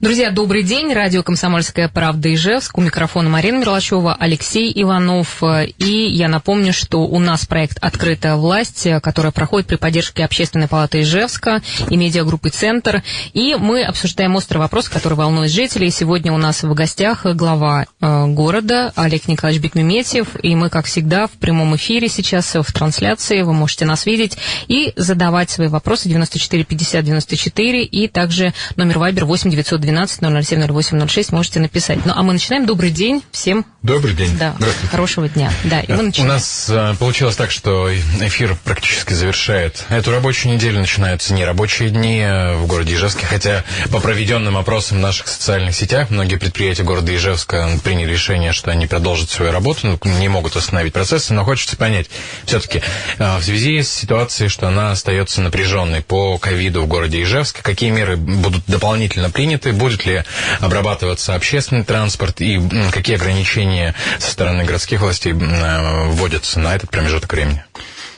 Друзья, 0.00 0.30
добрый 0.30 0.62
день. 0.62 0.92
Радио 0.92 1.24
«Комсомольская 1.24 1.88
правда» 1.88 2.32
Ижевск. 2.32 2.78
У 2.78 2.80
микрофона 2.80 3.28
Марина 3.28 3.56
Мерлачева, 3.56 4.14
Алексей 4.14 4.72
Иванов. 4.80 5.42
И 5.76 6.06
я 6.06 6.28
напомню, 6.28 6.72
что 6.72 6.98
у 6.98 7.18
нас 7.18 7.46
проект 7.46 7.78
«Открытая 7.80 8.36
власть», 8.36 8.86
которая 9.02 9.32
проходит 9.32 9.66
при 9.66 9.74
поддержке 9.74 10.24
Общественной 10.24 10.68
палаты 10.68 11.00
Ижевска 11.00 11.62
и 11.90 11.96
медиагруппы 11.96 12.50
«Центр». 12.50 13.02
И 13.32 13.56
мы 13.56 13.82
обсуждаем 13.82 14.36
острый 14.36 14.58
вопрос, 14.58 14.88
который 14.88 15.14
волнует 15.14 15.50
жителей. 15.50 15.90
Сегодня 15.90 16.32
у 16.32 16.36
нас 16.36 16.62
в 16.62 16.72
гостях 16.74 17.26
глава 17.34 17.86
э, 18.00 18.26
города 18.28 18.92
Олег 18.94 19.26
Николаевич 19.26 19.64
Бекмеметьев. 19.64 20.28
И 20.44 20.54
мы, 20.54 20.70
как 20.70 20.86
всегда, 20.86 21.26
в 21.26 21.32
прямом 21.32 21.74
эфире 21.74 22.08
сейчас, 22.08 22.54
в 22.54 22.72
трансляции. 22.72 23.42
Вы 23.42 23.52
можете 23.52 23.84
нас 23.84 24.06
видеть 24.06 24.38
и 24.68 24.92
задавать 24.94 25.50
свои 25.50 25.66
вопросы 25.66 26.08
94 26.08 26.62
50 26.62 27.04
94 27.04 27.82
и 27.82 28.06
также 28.06 28.54
номер 28.76 29.00
Вайбер 29.00 29.24
8 29.24 29.50
912 29.50 29.87
12 29.88 30.20
007 30.44 30.66
0806 30.66 31.32
можете 31.32 31.60
написать. 31.60 32.04
Ну, 32.04 32.12
а 32.14 32.22
мы 32.22 32.34
начинаем. 32.34 32.66
Добрый 32.66 32.90
день 32.90 33.22
всем. 33.30 33.64
Добрый 33.82 34.14
день. 34.14 34.36
Да, 34.36 34.54
хорошего 34.90 35.28
дня. 35.28 35.50
Да, 35.64 35.80
и 35.80 35.90
мы 35.92 36.02
начинаем. 36.02 36.30
У 36.30 36.34
нас 36.34 36.68
а, 36.70 36.94
получилось 36.96 37.36
так, 37.36 37.50
что 37.50 37.90
эфир 37.94 38.56
практически 38.64 39.14
завершает. 39.14 39.84
Эту 39.88 40.10
рабочую 40.10 40.54
неделю 40.54 40.80
начинаются 40.80 41.32
нерабочие 41.32 41.88
дни 41.88 42.20
э, 42.20 42.56
в 42.56 42.66
городе 42.66 42.94
Ижевске, 42.94 43.24
хотя 43.24 43.64
по 43.90 44.00
проведенным 44.00 44.58
опросам 44.58 44.98
в 44.98 45.00
наших 45.00 45.28
социальных 45.28 45.74
сетях 45.74 46.10
многие 46.10 46.36
предприятия 46.36 46.82
города 46.82 47.14
Ижевска 47.14 47.68
приняли 47.82 48.12
решение, 48.12 48.52
что 48.52 48.70
они 48.70 48.86
продолжат 48.86 49.30
свою 49.30 49.52
работу, 49.52 49.86
ну, 49.86 50.10
не 50.18 50.28
могут 50.28 50.56
остановить 50.56 50.92
процессы, 50.92 51.32
но 51.32 51.44
хочется 51.44 51.76
понять, 51.76 52.10
все-таки 52.44 52.82
в 53.18 53.42
связи 53.42 53.82
с 53.82 53.90
ситуацией, 53.90 54.48
что 54.48 54.68
она 54.68 54.90
остается 54.90 55.40
напряженной 55.40 56.02
по 56.02 56.36
ковиду 56.36 56.82
в 56.82 56.88
городе 56.88 57.22
Ижевске, 57.22 57.62
какие 57.62 57.90
меры 57.90 58.16
будут 58.16 58.64
дополнительно 58.66 59.30
приняты, 59.30 59.72
будет 59.78 60.04
ли 60.04 60.24
обрабатываться 60.60 61.34
общественный 61.34 61.84
транспорт 61.84 62.40
и 62.40 62.60
какие 62.92 63.16
ограничения 63.16 63.94
со 64.18 64.30
стороны 64.30 64.64
городских 64.64 65.00
властей 65.00 65.32
э, 65.32 66.08
вводятся 66.10 66.60
на 66.60 66.74
этот 66.76 66.90
промежуток 66.90 67.32
времени? 67.32 67.64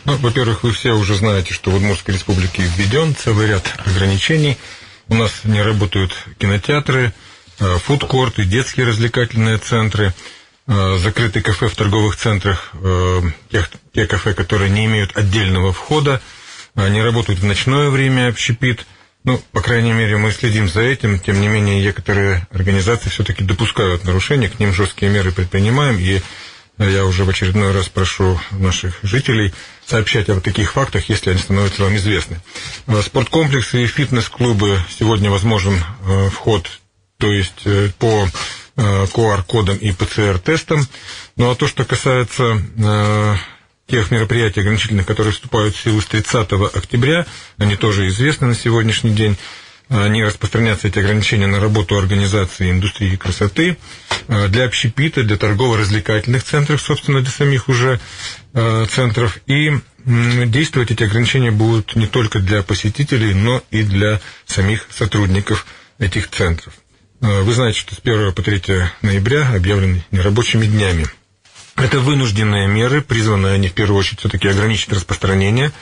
Ну, 0.06 0.16
во-первых, 0.16 0.64
вы 0.64 0.72
все 0.72 0.92
уже 0.92 1.14
знаете, 1.14 1.55
что 1.55 1.70
в 1.70 1.77
Удмуртской 1.77 2.14
республике 2.14 2.62
введен 2.62 3.14
целый 3.14 3.47
ряд 3.47 3.62
ограничений. 3.84 4.56
У 5.08 5.14
нас 5.14 5.31
не 5.44 5.62
работают 5.62 6.12
кинотеатры, 6.38 7.12
э, 7.61 7.78
фудкорты, 7.84 8.44
детские 8.44 8.86
развлекательные 8.86 9.58
центры, 9.58 10.14
э, 10.66 10.98
закрытые 10.98 11.42
кафе 11.42 11.69
в 11.69 11.77
торговых 11.77 12.16
центрах, 12.16 12.72
тех, 13.50 13.70
те 13.94 14.06
кафе, 14.06 14.34
которые 14.34 14.70
не 14.70 14.86
имеют 14.86 15.16
отдельного 15.16 15.72
входа, 15.72 16.20
не 16.77 17.03
работают 17.03 17.41
в 17.41 17.44
ночное 17.44 17.91
время 17.91 18.28
общепит– 18.28 18.86
ну, 19.24 19.40
по 19.52 19.60
крайней 19.60 19.92
мере, 19.92 20.16
мы 20.16 20.32
следим 20.32 20.68
за 20.68 20.80
этим. 20.80 21.18
Тем 21.18 21.40
не 21.40 21.48
менее, 21.48 21.82
некоторые 21.82 22.46
организации 22.50 23.10
все-таки 23.10 23.44
допускают 23.44 24.04
нарушения, 24.04 24.48
к 24.48 24.58
ним 24.58 24.72
жесткие 24.72 25.10
меры 25.10 25.30
предпринимаем. 25.30 25.98
И 25.98 26.22
я 26.78 27.04
уже 27.04 27.24
в 27.24 27.28
очередной 27.28 27.72
раз 27.72 27.91
прошу 27.91 28.41
наших 28.52 28.98
жителей 29.02 29.52
сообщать 29.84 30.30
об 30.30 30.41
таких 30.41 30.72
фактах, 30.72 31.10
если 31.10 31.30
они 31.30 31.38
становятся 31.38 31.82
вам 31.82 31.96
известны. 31.96 32.41
Э, 32.86 33.02
спорткомплексы 33.02 33.84
и 33.84 33.86
фитнес-клубы 33.86 34.78
сегодня 34.98 35.30
возможен 35.30 35.74
э, 35.74 36.30
вход, 36.30 36.80
то 37.18 37.30
есть 37.30 37.62
э, 37.66 37.91
по 37.98 38.26
QR-кодам 38.76 39.76
и 39.76 39.92
ПЦР-тестам. 39.92 40.86
Ну 41.36 41.50
а 41.50 41.54
то, 41.54 41.66
что 41.66 41.84
касается 41.84 42.62
тех 43.91 44.10
мероприятий 44.10 44.60
ограничительных, 44.60 45.06
которые 45.06 45.33
вступают 45.33 45.74
в 45.74 45.83
силу 45.83 46.00
с 46.00 46.06
30 46.06 46.52
октября, 46.74 47.27
они 47.58 47.77
тоже 47.77 48.06
известны 48.08 48.48
на 48.48 48.55
сегодняшний 48.55 49.10
день. 49.10 49.36
Они 49.88 50.22
распространятся, 50.22 50.87
эти 50.87 51.00
ограничения, 51.00 51.48
на 51.48 51.59
работу 51.59 51.98
организации 51.98 52.70
индустрии 52.70 53.16
красоты, 53.16 53.76
э, 54.28 54.47
для 54.47 54.66
общепита, 54.66 55.25
для 55.25 55.37
торгово-развлекательных 55.37 56.44
центров, 56.44 56.81
собственно, 56.81 57.20
для 57.20 57.31
самих 57.32 57.69
уже 57.69 57.98
э, 58.54 58.87
центров. 58.88 59.41
И 59.47 59.72
действовать 60.06 60.93
эти 60.93 61.03
ограничения 61.03 61.50
будут 61.50 61.97
не 61.97 62.06
только 62.06 62.38
для 62.38 62.62
посетителей, 62.62 63.34
но 63.34 63.62
и 63.72 63.82
для 63.82 64.20
самих 64.47 64.87
сотрудников 64.91 65.66
этих 65.98 66.31
центров. 66.31 66.72
Вы 67.20 67.53
знаете, 67.53 67.81
что 67.81 67.94
с 67.94 67.98
1 67.98 68.32
по 68.32 68.43
3 68.43 68.62
ноября 69.03 69.50
объявлены 69.53 70.04
нерабочими 70.10 70.64
днями– 70.66 71.06
это 71.82 71.98
вынужденные 71.98 72.68
меры, 72.68 73.00
призванные 73.02 73.54
они 73.54 73.68
в 73.68 73.72
первую 73.72 73.98
очередь 73.98 74.20
все-таки 74.20 74.48
ограничить 74.48 74.92
распространение 74.92 75.72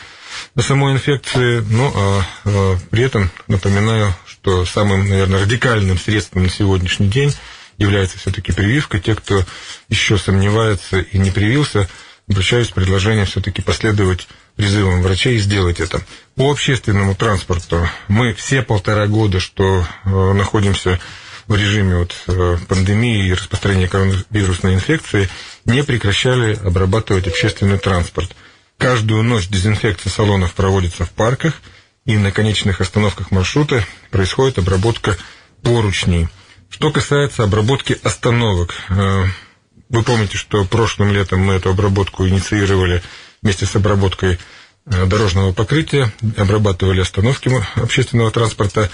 самой 0.60 0.92
инфекции, 0.92 1.60
но 1.70 1.92
а, 1.94 2.22
а, 2.44 2.78
при 2.90 3.04
этом 3.04 3.30
напоминаю, 3.46 4.14
что 4.26 4.64
самым, 4.64 5.08
наверное, 5.08 5.40
радикальным 5.40 5.98
средством 5.98 6.44
на 6.44 6.50
сегодняшний 6.50 7.08
день 7.08 7.34
является 7.76 8.18
все-таки 8.18 8.52
прививка. 8.52 8.98
Те, 8.98 9.14
кто 9.14 9.44
еще 9.88 10.18
сомневается 10.18 11.00
и 11.00 11.18
не 11.18 11.30
привился, 11.30 11.88
обращаюсь 12.28 12.68
с 12.68 12.72
предложением 12.72 13.26
все-таки 13.26 13.62
последовать 13.62 14.28
призывам 14.56 15.02
врачей 15.02 15.36
и 15.36 15.40
сделать 15.40 15.80
это. 15.80 16.02
По 16.34 16.50
общественному 16.50 17.14
транспорту 17.14 17.88
мы 18.08 18.34
все 18.34 18.62
полтора 18.62 19.06
года, 19.06 19.40
что 19.40 19.86
э, 20.04 20.32
находимся 20.32 21.00
в 21.48 21.56
режиме 21.56 21.96
вот, 21.96 22.14
э, 22.28 22.58
пандемии 22.68 23.26
и 23.26 23.32
распространения 23.32 23.88
коронавирусной 23.88 24.74
инфекции, 24.74 25.28
не 25.64 25.82
прекращали 25.82 26.54
обрабатывать 26.62 27.26
общественный 27.26 27.78
транспорт. 27.78 28.30
Каждую 28.76 29.22
ночь 29.22 29.48
дезинфекция 29.48 30.10
салонов 30.10 30.52
проводится 30.52 31.04
в 31.04 31.10
парках, 31.10 31.54
и 32.04 32.16
на 32.16 32.32
конечных 32.32 32.80
остановках 32.80 33.30
маршрута 33.30 33.84
происходит 34.10 34.58
обработка 34.58 35.16
поручней. 35.62 36.28
Что 36.70 36.92
касается 36.92 37.44
обработки 37.44 37.98
остановок, 38.02 38.74
э, 38.90 39.24
вы 39.88 40.02
помните, 40.02 40.36
что 40.36 40.64
прошлым 40.66 41.12
летом 41.12 41.40
мы 41.40 41.54
эту 41.54 41.70
обработку 41.70 42.28
инициировали 42.28 43.02
вместе 43.40 43.64
с 43.64 43.74
обработкой 43.74 44.38
э, 44.86 45.06
дорожного 45.06 45.52
покрытия, 45.52 46.12
обрабатывали 46.36 47.00
остановки 47.00 47.50
общественного 47.74 48.30
транспорта. 48.30 48.90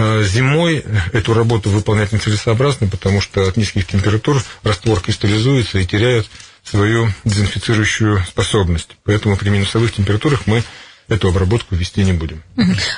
Э, 0.00 0.22
зимой 0.22 0.84
эту 1.12 1.34
работу 1.34 1.70
выполнять 1.70 2.12
нецелесообразно, 2.12 2.86
потому 2.86 3.20
что 3.20 3.48
от 3.48 3.56
низких 3.56 3.84
температур 3.84 4.40
раствор 4.62 5.00
кристаллизуется 5.00 5.80
и 5.80 5.86
теряет 5.86 6.28
свою 6.62 7.08
дезинфицирующую 7.24 8.24
способность. 8.28 8.90
Поэтому 9.02 9.36
при 9.36 9.48
минусовых 9.48 9.92
температурах 9.92 10.46
мы 10.46 10.62
эту 11.08 11.28
обработку 11.28 11.74
вести 11.74 12.04
не 12.04 12.12
будем. 12.12 12.44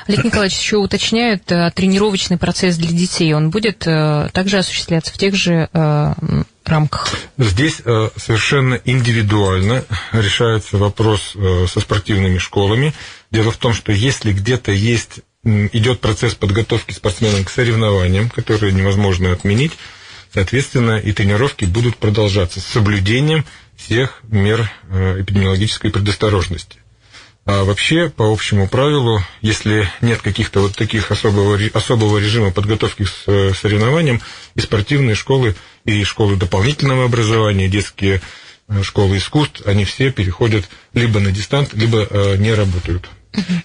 Олег 0.08 0.24
Николаевич 0.24 0.58
еще 0.58 0.76
уточняет, 0.76 1.50
э, 1.50 1.72
тренировочный 1.74 2.36
процесс 2.36 2.76
для 2.76 2.90
детей, 2.90 3.32
он 3.32 3.48
будет 3.48 3.86
э, 3.86 4.28
также 4.34 4.58
осуществляться 4.58 5.10
в 5.10 5.16
тех 5.16 5.34
же 5.34 5.70
рамках? 6.66 7.08
Здесь 7.38 7.76
совершенно 8.16 8.78
индивидуально 8.84 9.84
решается 10.12 10.76
вопрос 10.76 11.32
со 11.32 11.80
спортивными 11.80 12.38
школами. 12.38 12.92
Дело 13.32 13.50
в 13.50 13.56
том, 13.56 13.72
что 13.72 13.90
если 13.90 14.32
где-то 14.32 14.70
есть 14.70 15.20
идет 15.44 16.00
процесс 16.00 16.34
подготовки 16.34 16.92
спортсменов 16.92 17.46
к 17.46 17.50
соревнованиям, 17.50 18.28
которые 18.30 18.72
невозможно 18.72 19.32
отменить. 19.32 19.72
Соответственно, 20.32 20.98
и 20.98 21.12
тренировки 21.12 21.64
будут 21.64 21.96
продолжаться 21.96 22.60
с 22.60 22.64
соблюдением 22.64 23.44
всех 23.76 24.20
мер 24.24 24.70
э, 24.88 25.22
эпидемиологической 25.22 25.90
предосторожности. 25.90 26.78
А 27.46 27.64
вообще, 27.64 28.10
по 28.10 28.30
общему 28.30 28.68
правилу, 28.68 29.24
если 29.40 29.90
нет 30.02 30.20
каких-то 30.20 30.60
вот 30.60 30.76
таких 30.76 31.10
особого, 31.10 31.58
особого 31.72 32.18
режима 32.18 32.52
подготовки 32.52 33.04
к 33.04 33.10
э, 33.26 33.52
соревнованиям, 33.54 34.20
и 34.54 34.60
спортивные 34.60 35.16
школы, 35.16 35.56
и 35.84 36.04
школы 36.04 36.36
дополнительного 36.36 37.06
образования, 37.06 37.68
детские 37.68 38.20
э, 38.68 38.82
школы 38.84 39.16
искусств, 39.16 39.62
они 39.66 39.84
все 39.84 40.12
переходят 40.12 40.68
либо 40.92 41.18
на 41.18 41.32
дистант, 41.32 41.72
либо 41.72 42.36
не 42.36 42.54
работают. 42.54 43.08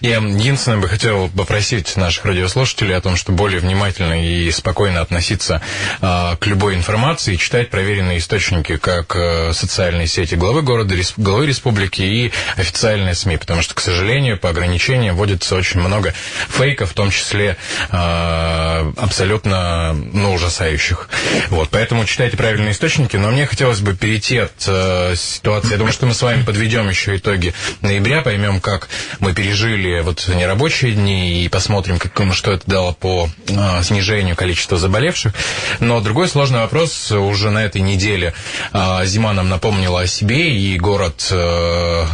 Я 0.00 0.18
единственное 0.18 0.78
бы 0.78 0.88
хотел 0.88 1.28
попросить 1.28 1.96
наших 1.96 2.24
радиослушателей 2.24 2.96
о 2.96 3.00
том, 3.00 3.16
чтобы 3.16 3.38
более 3.38 3.58
внимательно 3.58 4.24
и 4.24 4.50
спокойно 4.52 5.00
относиться 5.00 5.60
а, 6.00 6.36
к 6.36 6.46
любой 6.46 6.74
информации 6.74 7.34
читать 7.34 7.70
проверенные 7.70 8.18
источники, 8.18 8.76
как 8.76 9.16
а, 9.16 9.50
социальные 9.52 10.06
сети 10.06 10.36
главы 10.36 10.62
города, 10.62 10.94
респ, 10.94 11.18
главы 11.18 11.46
республики 11.46 12.02
и 12.02 12.32
официальные 12.56 13.14
СМИ, 13.14 13.38
потому 13.38 13.62
что, 13.62 13.74
к 13.74 13.80
сожалению, 13.80 14.38
по 14.38 14.50
ограничениям 14.50 15.16
вводится 15.16 15.56
очень 15.56 15.80
много 15.80 16.14
фейков, 16.48 16.92
в 16.92 16.94
том 16.94 17.10
числе 17.10 17.56
а, 17.90 18.92
абсолютно 18.96 19.92
ну, 19.94 20.34
ужасающих. 20.34 21.08
Вот, 21.48 21.70
поэтому 21.70 22.04
читайте 22.04 22.36
правильные 22.36 22.70
источники, 22.70 23.16
но 23.16 23.30
мне 23.30 23.46
хотелось 23.46 23.80
бы 23.80 23.94
перейти 23.94 24.38
от 24.38 24.52
а, 24.68 25.14
ситуации, 25.16 25.72
я 25.72 25.78
думаю, 25.78 25.92
что 25.92 26.06
мы 26.06 26.14
с 26.14 26.22
вами 26.22 26.44
подведем 26.44 26.88
еще 26.88 27.16
итоги 27.16 27.52
ноября, 27.80 28.22
поймем, 28.22 28.60
как 28.60 28.88
мы 29.18 29.34
пережили 29.34 29.55
освежили 29.56 30.00
вот 30.00 30.28
нерабочие 30.28 30.92
дни 30.92 31.42
и 31.44 31.48
посмотрим, 31.48 31.98
как, 31.98 32.12
что 32.34 32.52
это 32.52 32.64
дало 32.66 32.92
по 32.92 33.28
э, 33.48 33.82
снижению 33.82 34.36
количества 34.36 34.76
заболевших. 34.76 35.32
Но 35.80 36.00
другой 36.02 36.28
сложный 36.28 36.58
вопрос 36.60 37.10
уже 37.10 37.50
на 37.50 37.64
этой 37.64 37.80
неделе. 37.80 38.34
Э, 38.74 39.00
зима 39.06 39.32
нам 39.32 39.48
напомнила 39.48 40.02
о 40.02 40.06
себе, 40.06 40.54
и 40.54 40.78
город 40.78 41.28
э, 41.30 42.04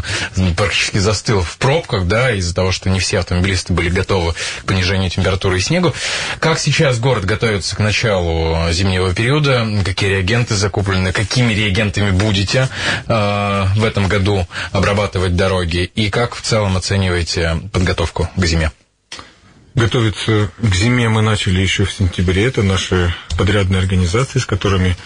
практически 0.56 0.98
застыл 0.98 1.40
в 1.42 1.56
пробках, 1.58 2.06
да, 2.06 2.32
из-за 2.32 2.54
того, 2.54 2.70
что 2.70 2.90
не 2.90 3.00
все 3.00 3.18
автомобилисты 3.18 3.72
были 3.72 3.88
готовы 3.88 4.34
к 4.60 4.64
понижению 4.66 5.10
температуры 5.10 5.58
и 5.58 5.60
снегу. 5.60 5.92
Как 6.38 6.60
сейчас 6.60 7.00
город 7.00 7.24
готовится 7.24 7.74
к 7.74 7.80
началу 7.80 8.70
зимнего 8.70 9.12
периода? 9.12 9.66
Какие 9.84 10.10
реагенты 10.10 10.54
закуплены? 10.54 11.12
Какими 11.12 11.52
реагентами 11.54 12.12
будете 12.12 12.68
э, 13.08 13.66
в 13.74 13.84
этом 13.84 14.06
году 14.06 14.46
обрабатывать 14.70 15.34
дороги? 15.34 15.90
И 15.96 16.08
как 16.08 16.36
в 16.36 16.42
целом 16.42 16.76
оцениваете 16.76 17.31
подготовку 17.72 18.28
к 18.36 18.44
зиме? 18.44 18.70
Готовиться 19.74 20.50
к 20.60 20.74
зиме 20.74 21.08
мы 21.08 21.22
начали 21.22 21.60
еще 21.60 21.84
в 21.84 21.92
сентябре. 21.92 22.44
Это 22.44 22.62
наши 22.62 23.14
подрядные 23.38 23.80
организации, 23.80 24.38
с 24.38 24.44
которыми 24.44 24.96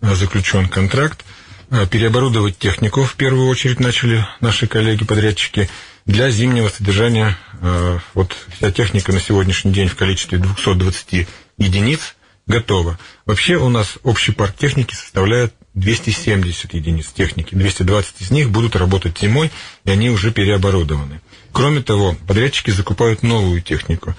э, 0.00 0.14
заключен 0.14 0.68
контракт. 0.68 1.24
Э, 1.70 1.86
переоборудовать 1.88 2.56
технику 2.56 3.02
в 3.02 3.14
первую 3.14 3.48
очередь 3.48 3.80
начали 3.80 4.24
наши 4.40 4.68
коллеги-подрядчики 4.68 5.68
для 6.06 6.30
зимнего 6.30 6.68
содержания. 6.68 7.36
Э, 7.60 7.98
вот 8.14 8.36
вся 8.56 8.70
техника 8.70 9.12
на 9.12 9.20
сегодняшний 9.20 9.72
день 9.72 9.88
в 9.88 9.96
количестве 9.96 10.38
220 10.38 11.26
единиц 11.58 12.14
готова. 12.46 13.00
Вообще 13.26 13.56
у 13.56 13.68
нас 13.68 13.98
общий 14.04 14.30
парк 14.30 14.54
техники 14.56 14.94
составляет 14.94 15.52
270 15.74 16.74
единиц 16.74 17.06
техники. 17.08 17.54
220 17.54 18.20
из 18.20 18.30
них 18.30 18.50
будут 18.50 18.76
работать 18.76 19.18
зимой, 19.18 19.50
и 19.84 19.90
они 19.90 20.10
уже 20.10 20.30
переоборудованы. 20.30 21.20
Кроме 21.52 21.82
того, 21.82 22.16
подрядчики 22.26 22.70
закупают 22.70 23.22
новую 23.22 23.60
технику. 23.60 24.14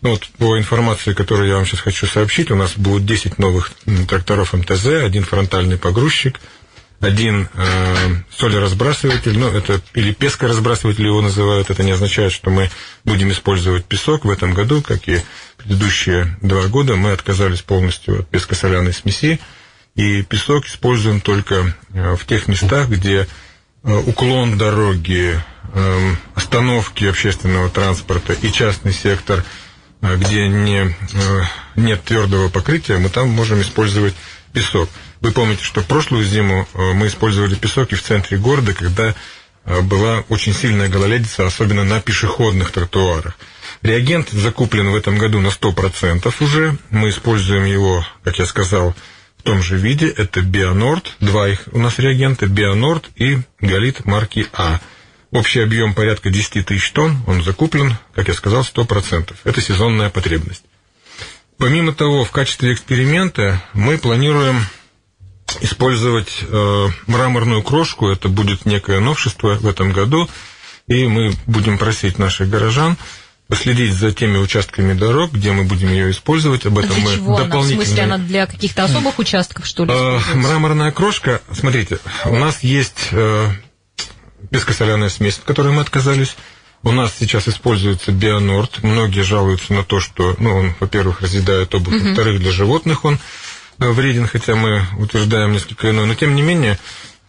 Ну, 0.00 0.10
вот 0.10 0.26
по 0.38 0.56
информации, 0.58 1.12
которую 1.12 1.48
я 1.48 1.56
вам 1.56 1.66
сейчас 1.66 1.80
хочу 1.80 2.06
сообщить, 2.06 2.50
у 2.50 2.56
нас 2.56 2.74
будет 2.76 3.04
10 3.04 3.38
новых 3.38 3.72
тракторов 4.08 4.52
МТЗ, 4.52 4.86
один 5.04 5.24
фронтальный 5.24 5.76
погрузчик, 5.76 6.40
один 7.00 7.48
э, 7.54 7.96
солеразбрасыватель, 8.36 9.38
ну, 9.38 9.48
это 9.48 9.80
или 9.94 10.12
пескоразбрасыватель 10.12 11.06
его 11.06 11.20
называют, 11.20 11.70
это 11.70 11.82
не 11.84 11.92
означает, 11.92 12.32
что 12.32 12.50
мы 12.50 12.70
будем 13.04 13.30
использовать 13.30 13.84
песок 13.84 14.24
в 14.24 14.30
этом 14.30 14.52
году, 14.52 14.82
как 14.82 15.08
и 15.08 15.20
предыдущие 15.56 16.36
два 16.42 16.66
года, 16.66 16.96
мы 16.96 17.12
отказались 17.12 17.62
полностью 17.62 18.20
от 18.20 18.28
пескосоляной 18.28 18.92
смеси, 18.92 19.40
и 19.94 20.22
песок 20.22 20.66
используем 20.66 21.20
только 21.20 21.76
э, 21.92 22.16
в 22.16 22.24
тех 22.24 22.48
местах, 22.48 22.88
где 22.88 23.28
э, 23.84 24.02
уклон 24.06 24.58
дороги, 24.58 25.40
остановки 26.48 27.04
общественного 27.04 27.68
транспорта 27.68 28.32
и 28.32 28.50
частный 28.50 28.92
сектор, 28.92 29.44
э, 30.00 30.16
где 30.16 30.48
не, 30.48 30.86
э, 30.86 31.42
нет 31.76 32.02
твердого 32.04 32.48
покрытия, 32.48 32.98
мы 32.98 33.10
там 33.10 33.28
можем 33.28 33.60
использовать 33.60 34.14
песок. 34.52 34.88
Вы 35.20 35.32
помните, 35.32 35.62
что 35.62 35.82
прошлую 35.82 36.24
зиму 36.24 36.66
э, 36.72 36.92
мы 36.94 37.08
использовали 37.08 37.54
песок 37.54 37.92
и 37.92 37.96
в 37.96 38.02
центре 38.02 38.38
города, 38.38 38.72
когда 38.72 39.14
была 39.82 40.24
очень 40.30 40.54
сильная 40.54 40.88
гололедица, 40.88 41.46
особенно 41.46 41.84
на 41.84 42.00
пешеходных 42.00 42.70
тротуарах. 42.70 43.36
Реагент 43.82 44.30
закуплен 44.30 44.90
в 44.90 44.96
этом 44.96 45.18
году 45.18 45.40
на 45.40 45.48
100% 45.48 46.34
уже. 46.40 46.78
Мы 46.88 47.10
используем 47.10 47.66
его, 47.66 48.02
как 48.24 48.38
я 48.38 48.46
сказал, 48.46 48.94
в 49.36 49.42
том 49.42 49.62
же 49.62 49.76
виде. 49.76 50.08
Это 50.08 50.40
Бионорд, 50.40 51.12
два 51.20 51.50
их 51.50 51.68
у 51.72 51.78
нас 51.78 51.98
реагента, 51.98 52.46
Бионорд 52.46 53.10
и 53.16 53.40
Галит 53.60 54.06
марки 54.06 54.46
А. 54.54 54.80
Общий 55.30 55.60
объем 55.60 55.94
порядка 55.94 56.30
10 56.30 56.66
тысяч 56.66 56.90
тонн, 56.92 57.18
он 57.26 57.42
закуплен, 57.42 57.96
как 58.14 58.28
я 58.28 58.34
сказал, 58.34 58.62
100%. 58.62 59.34
Это 59.44 59.60
сезонная 59.60 60.08
потребность. 60.08 60.62
Помимо 61.58 61.92
того, 61.92 62.24
в 62.24 62.30
качестве 62.30 62.72
эксперимента 62.72 63.62
мы 63.74 63.98
планируем 63.98 64.64
использовать 65.60 66.44
э, 66.48 66.88
мраморную 67.06 67.62
крошку. 67.62 68.08
Это 68.08 68.28
будет 68.28 68.64
некое 68.64 69.00
новшество 69.00 69.54
в 69.56 69.66
этом 69.66 69.92
году. 69.92 70.28
И 70.86 71.06
мы 71.06 71.34
будем 71.46 71.76
просить 71.76 72.18
наших 72.18 72.48
горожан 72.48 72.96
последить 73.48 73.94
за 73.94 74.12
теми 74.12 74.36
участками 74.36 74.92
дорог, 74.92 75.32
где 75.32 75.52
мы 75.52 75.64
будем 75.64 75.88
ее 75.88 76.10
использовать. 76.10 76.66
Об 76.66 76.78
этом 76.78 76.94
для 76.94 77.04
мы 77.04 77.14
чего 77.14 77.36
дополнительно... 77.36 77.56
Она? 77.56 77.82
В 77.82 77.86
смысле, 77.86 78.02
она 78.02 78.18
для 78.18 78.46
каких-то 78.46 78.84
особых 78.84 79.18
участков, 79.18 79.66
что 79.66 79.84
ли? 79.84 79.90
Э, 79.92 80.20
мраморная 80.34 80.92
крошка, 80.92 81.40
смотрите, 81.52 81.98
у 82.26 82.36
нас 82.36 82.62
есть 82.62 83.08
э, 83.10 83.50
пескосоляная 84.50 85.08
смесь, 85.08 85.38
от 85.38 85.44
которой 85.44 85.72
мы 85.72 85.82
отказались. 85.82 86.36
У 86.82 86.92
нас 86.92 87.12
сейчас 87.18 87.48
используется 87.48 88.12
Бионорд. 88.12 88.82
Многие 88.82 89.22
жалуются 89.22 89.72
на 89.72 89.82
то, 89.82 90.00
что, 90.00 90.36
ну, 90.38 90.54
он, 90.54 90.74
во-первых, 90.78 91.20
разъедает 91.20 91.74
обувь, 91.74 91.94
uh 91.94 92.08
во-вторых, 92.08 92.40
для 92.40 92.52
животных 92.52 93.04
он 93.04 93.18
э, 93.80 93.90
вреден, 93.90 94.26
хотя 94.26 94.54
мы 94.54 94.84
утверждаем 94.98 95.52
несколько 95.52 95.90
иное. 95.90 96.06
Но, 96.06 96.14
тем 96.14 96.36
не 96.36 96.42
менее, 96.42 96.78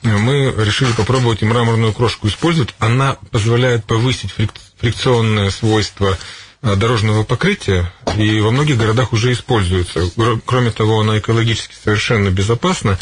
мы 0.03 0.53
решили 0.57 0.91
попробовать 0.91 1.41
и 1.41 1.45
мраморную 1.45 1.93
крошку 1.93 2.27
использовать. 2.27 2.73
Она 2.79 3.17
позволяет 3.31 3.85
повысить 3.85 4.33
фрикционное 4.79 5.49
свойство 5.49 6.17
э, 6.61 6.75
дорожного 6.75 7.23
покрытия, 7.23 7.91
и 8.17 8.39
во 8.39 8.51
многих 8.51 8.77
городах 8.77 9.13
уже 9.13 9.31
используется. 9.33 10.09
Кроме 10.45 10.71
того, 10.71 11.01
она 11.01 11.17
экологически 11.17 11.73
совершенно 11.73 12.29
безопасна, 12.29 12.99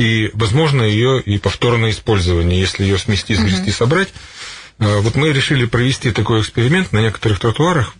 и, 0.00 0.30
возможно, 0.32 0.82
ее 0.82 1.20
и 1.20 1.36
повторное 1.36 1.90
использование, 1.90 2.58
если 2.58 2.84
ее 2.84 2.96
смести, 2.96 3.34
сгрести, 3.34 3.70
собрать. 3.70 4.08
А, 4.78 5.00
вот 5.00 5.14
мы 5.14 5.30
решили 5.30 5.66
провести 5.66 6.10
такой 6.10 6.40
эксперимент 6.40 6.92
на 6.92 7.00
некоторых 7.00 7.38
тротуарах, 7.38 7.94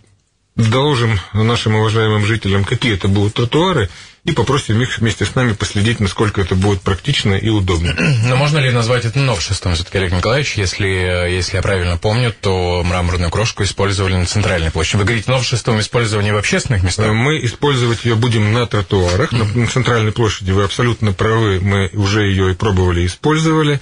доложим 0.55 1.19
нашим 1.33 1.75
уважаемым 1.75 2.25
жителям, 2.25 2.63
какие 2.63 2.93
это 2.93 3.07
будут 3.07 3.35
тротуары, 3.35 3.89
и 4.23 4.33
попросим 4.33 4.79
их 4.81 4.99
вместе 4.99 5.25
с 5.25 5.33
нами 5.33 5.53
последить, 5.53 5.99
насколько 5.99 6.41
это 6.41 6.53
будет 6.53 6.81
практично 6.81 7.33
и 7.33 7.49
удобно. 7.49 7.95
Но 8.25 8.35
можно 8.35 8.59
ли 8.59 8.69
назвать 8.69 9.05
это 9.05 9.17
новшеством, 9.17 9.73
все-таки, 9.73 9.97
Олег 9.97 10.11
Николаевич? 10.11 10.57
Если, 10.57 10.87
если 10.87 11.55
я 11.55 11.61
правильно 11.63 11.97
помню, 11.97 12.31
то 12.39 12.83
мраморную 12.83 13.31
крошку 13.31 13.63
использовали 13.63 14.15
на 14.15 14.25
центральной 14.25 14.69
площади. 14.69 14.97
Вы 14.97 15.05
говорите 15.05 15.31
новшеством 15.31 15.79
использования 15.79 16.33
в 16.33 16.37
общественных 16.37 16.83
местах? 16.83 17.11
Мы 17.11 17.43
использовать 17.45 18.05
ее 18.05 18.15
будем 18.15 18.53
на 18.53 18.67
тротуарах. 18.67 19.33
Mm-hmm. 19.33 19.57
На 19.57 19.67
центральной 19.67 20.11
площади 20.11 20.51
вы 20.51 20.63
абсолютно 20.63 21.13
правы, 21.13 21.59
мы 21.59 21.89
уже 21.93 22.27
ее 22.27 22.51
и 22.51 22.53
пробовали, 22.53 23.07
использовали. 23.07 23.79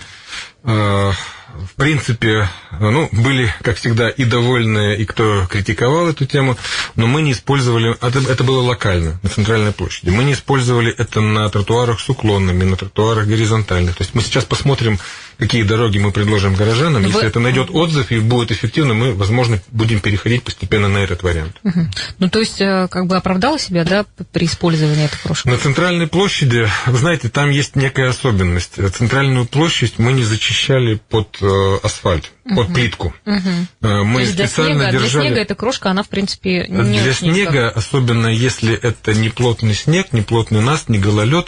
В 1.56 1.76
принципе, 1.76 2.48
ну, 2.80 3.10
были, 3.12 3.54
как 3.62 3.78
всегда, 3.78 4.10
и 4.10 4.24
довольные, 4.24 4.98
и 4.98 5.06
кто 5.06 5.46
критиковал 5.48 6.08
эту 6.08 6.26
тему, 6.26 6.58
но 6.96 7.08
мы 7.08 7.22
не 7.22 7.32
использовали, 7.32 7.96
это 8.02 8.44
было 8.44 8.62
локально, 8.62 9.20
на 9.24 9.30
центральной 9.30 9.72
площади, 9.72 10.10
мы 10.10 10.24
не 10.24 10.34
использовали 10.34 10.94
это 10.94 11.22
на 11.22 11.50
тротуарах 11.50 12.00
с 12.00 12.10
уклонами, 12.10 12.64
на 12.64 12.78
тротуарах 12.78 13.28
горизонтальных. 13.28 13.96
То 13.96 14.04
есть 14.04 14.16
мы 14.16 14.22
сейчас 14.22 14.46
посмотрим, 14.46 15.00
какие 15.40 15.64
дороги 15.64 15.98
мы 15.98 16.12
предложим 16.12 16.54
горожанам. 16.54 17.02
Если 17.04 17.22
Вы... 17.22 17.26
это 17.26 17.40
найдет 17.40 17.70
отзыв 17.72 18.12
и 18.12 18.20
будет 18.20 18.52
эффективно, 18.52 18.94
мы, 18.94 19.14
возможно, 19.14 19.60
будем 19.72 20.02
переходить 20.02 20.44
постепенно 20.44 20.90
на 20.90 20.98
этот 20.98 21.24
вариант. 21.24 21.56
Угу. 21.64 21.80
Ну, 22.20 22.30
то 22.30 22.40
есть, 22.40 22.60
э, 22.60 22.88
как 22.92 23.08
бы 23.08 23.16
оправдала 23.16 23.58
себя, 23.58 23.86
да, 23.86 24.06
при 24.34 24.46
использовании 24.46 25.06
этого 25.06 25.22
прошлого? 25.24 25.56
На 25.56 25.60
центральной 25.62 26.08
площади, 26.08 26.68
вы 26.86 26.98
знаете, 26.98 27.30
там 27.30 27.50
есть 27.52 27.78
некая 27.78 28.10
особенность. 28.10 28.74
Центральную 28.94 29.46
площадь 29.46 29.94
мы 29.98 30.12
не 30.12 30.24
зачищали 30.24 31.00
под 31.10 31.38
э, 31.42 31.78
асфальт, 31.84 32.32
угу. 32.44 32.56
под 32.56 32.74
плитку. 32.74 33.14
Угу. 33.26 33.94
Мы 34.04 34.26
То 34.26 34.32
специально 34.32 34.36
для 34.36 34.48
снега, 34.48 34.92
держали... 34.92 35.10
Для 35.10 35.30
снега 35.30 35.42
эта 35.42 35.56
крошка, 35.56 35.90
она, 35.90 36.04
в 36.04 36.10
принципе, 36.10 36.66
не 36.68 37.00
Для 37.00 37.14
снега, 37.14 37.70
особенно 37.70 38.28
если 38.28 38.76
это 38.76 39.14
не 39.14 39.30
плотный 39.30 39.74
снег, 39.74 40.12
не 40.12 40.22
плотный 40.22 40.62
наст, 40.62 40.90
не 40.90 41.00
гололед, 41.00 41.48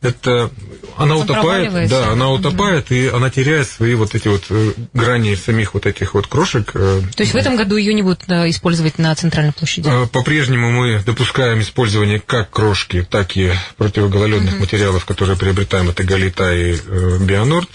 это 0.00 0.50
она 0.96 1.16
Он 1.16 1.22
утопает, 1.22 1.88
да, 1.88 2.10
она 2.10 2.30
утопает, 2.30 2.90
и 2.92 3.08
она 3.08 3.30
теряет 3.30 3.68
свои 3.68 3.94
вот 3.94 4.14
эти 4.14 4.28
вот 4.28 4.44
э, 4.50 4.72
грани 4.92 5.34
самих 5.34 5.74
вот 5.74 5.86
этих 5.86 6.14
вот 6.14 6.26
крошек. 6.26 6.70
Э, 6.74 7.02
То 7.14 7.22
есть 7.22 7.34
в 7.34 7.36
этом 7.36 7.56
году 7.56 7.76
ее 7.76 7.94
не 7.94 8.02
будут 8.02 8.22
использовать 8.28 8.98
на 8.98 9.14
центральной 9.14 9.52
площади? 9.52 9.88
Э, 9.88 10.06
по-прежнему 10.06 10.70
мы 10.70 11.00
допускаем 11.04 11.60
использование 11.60 12.20
как 12.20 12.50
крошки, 12.50 13.06
так 13.08 13.36
и 13.36 13.52
противогололедных 13.76 14.54
угу. 14.54 14.60
материалов, 14.60 15.04
которые 15.04 15.36
приобретаем, 15.36 15.88
это 15.90 16.04
галита 16.04 16.54
и 16.54 16.76
Бионорд. 17.20 17.68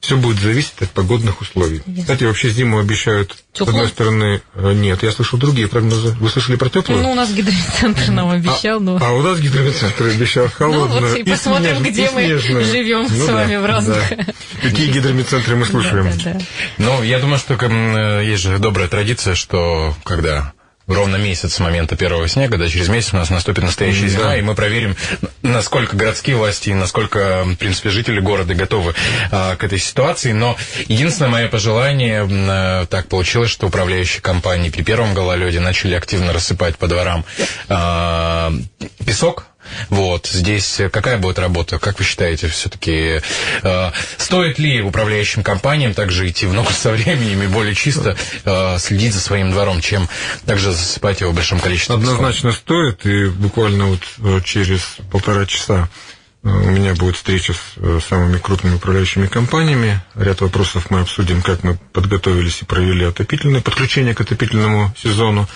Все 0.00 0.16
будет 0.16 0.38
зависеть 0.38 0.80
от 0.80 0.90
погодных 0.90 1.40
условий. 1.40 1.82
Yes. 1.84 2.02
Кстати, 2.02 2.22
вообще 2.22 2.50
зиму 2.50 2.78
обещают, 2.78 3.36
Тепло? 3.52 3.66
с 3.66 3.68
одной 3.70 3.88
стороны, 3.88 4.42
э, 4.54 4.72
нет, 4.72 5.02
я 5.02 5.10
слышал 5.10 5.40
другие 5.40 5.66
прогнозы. 5.66 6.16
Вы 6.20 6.28
слышали 6.28 6.54
про 6.54 6.68
теплую? 6.68 7.02
Ну, 7.02 7.10
у 7.10 7.14
нас 7.16 7.32
гидрометцентр 7.32 8.08
нам 8.10 8.30
обещал, 8.30 8.76
а, 8.78 8.80
но... 8.80 8.98
А 9.02 9.12
у 9.12 9.22
нас 9.22 9.40
гидрометцентр 9.40 10.04
обещал 10.04 10.48
холодную. 10.48 10.88
Ну, 11.00 11.08
вот 11.08 11.18
и, 11.18 11.20
и 11.20 11.24
посмотрим, 11.24 11.78
снеж, 11.78 11.88
где 11.88 12.06
и 12.06 12.10
мы 12.10 12.38
живем 12.38 13.02
ну, 13.02 13.08
с 13.08 13.26
да, 13.26 13.32
вами 13.34 13.56
в 13.56 13.66
разных... 13.66 13.96
Да. 14.16 14.26
Какие 14.62 14.90
гидрометцентры 14.92 15.56
мы 15.56 15.66
слушаем? 15.66 16.10
Да, 16.16 16.24
да, 16.24 16.38
да. 16.38 16.44
Ну, 16.78 17.02
я 17.02 17.18
думаю, 17.18 17.38
что 17.38 17.54
э, 17.54 18.24
есть 18.24 18.42
же 18.44 18.58
добрая 18.58 18.88
традиция, 18.88 19.34
что 19.34 19.94
когда 20.04 20.52
ровно 20.88 21.16
месяц 21.16 21.54
с 21.54 21.58
момента 21.60 21.96
первого 21.96 22.26
снега, 22.28 22.56
да, 22.56 22.68
через 22.68 22.88
месяц 22.88 23.12
у 23.12 23.16
нас 23.16 23.30
наступит 23.30 23.62
настоящая 23.62 24.08
зима, 24.08 24.36
и 24.36 24.42
мы 24.42 24.54
проверим, 24.54 24.96
насколько 25.42 25.96
городские 25.96 26.36
власти 26.36 26.70
и 26.70 26.74
насколько, 26.74 27.44
в 27.44 27.56
принципе, 27.56 27.90
жители 27.90 28.20
города 28.20 28.54
готовы 28.54 28.94
а, 29.30 29.56
к 29.56 29.64
этой 29.64 29.78
ситуации. 29.78 30.32
Но 30.32 30.56
единственное 30.86 31.30
мое 31.30 31.48
пожелание, 31.48 32.26
а, 32.30 32.86
так 32.86 33.08
получилось, 33.08 33.50
что 33.50 33.66
управляющие 33.66 34.22
компании 34.22 34.70
при 34.70 34.82
первом 34.82 35.14
гололеде 35.14 35.60
начали 35.60 35.94
активно 35.94 36.32
рассыпать 36.32 36.76
по 36.76 36.88
дворам 36.88 37.24
а, 37.68 38.52
песок, 39.04 39.47
вот, 39.88 40.26
здесь 40.26 40.80
какая 40.92 41.18
будет 41.18 41.38
работа? 41.38 41.78
Как 41.78 41.98
вы 41.98 42.04
считаете, 42.04 42.48
все-таки 42.48 43.20
э, 43.62 43.90
стоит 44.16 44.58
ли 44.58 44.80
управляющим 44.82 45.42
компаниям 45.42 45.94
также 45.94 46.28
идти 46.28 46.46
в 46.46 46.52
ногу 46.52 46.70
со 46.72 46.90
временем 46.90 47.42
и 47.42 47.46
более 47.46 47.74
чисто 47.74 48.16
э, 48.44 48.78
следить 48.78 49.14
за 49.14 49.20
своим 49.20 49.50
двором, 49.50 49.80
чем 49.80 50.08
также 50.46 50.72
засыпать 50.72 51.20
его 51.20 51.32
большим 51.32 51.60
количеством 51.60 52.00
Однозначно 52.00 52.50
песком? 52.50 52.62
стоит, 52.64 53.06
и 53.06 53.28
буквально 53.28 53.86
вот 53.86 54.00
э, 54.18 54.40
через 54.44 54.96
полтора 55.10 55.46
часа 55.46 55.88
э, 56.42 56.48
у 56.48 56.70
меня 56.70 56.94
будет 56.94 57.16
встреча 57.16 57.52
с 57.52 57.58
э, 57.76 58.00
самыми 58.06 58.38
крупными 58.38 58.76
управляющими 58.76 59.26
компаниями. 59.26 60.00
Ряд 60.14 60.40
вопросов 60.40 60.90
мы 60.90 61.00
обсудим, 61.00 61.42
как 61.42 61.62
мы 61.62 61.78
подготовились 61.92 62.62
и 62.62 62.64
провели 62.64 63.04
отопительное 63.04 63.60
подключение 63.60 64.14
к 64.14 64.20
отопительному 64.20 64.94
сезону. 65.00 65.48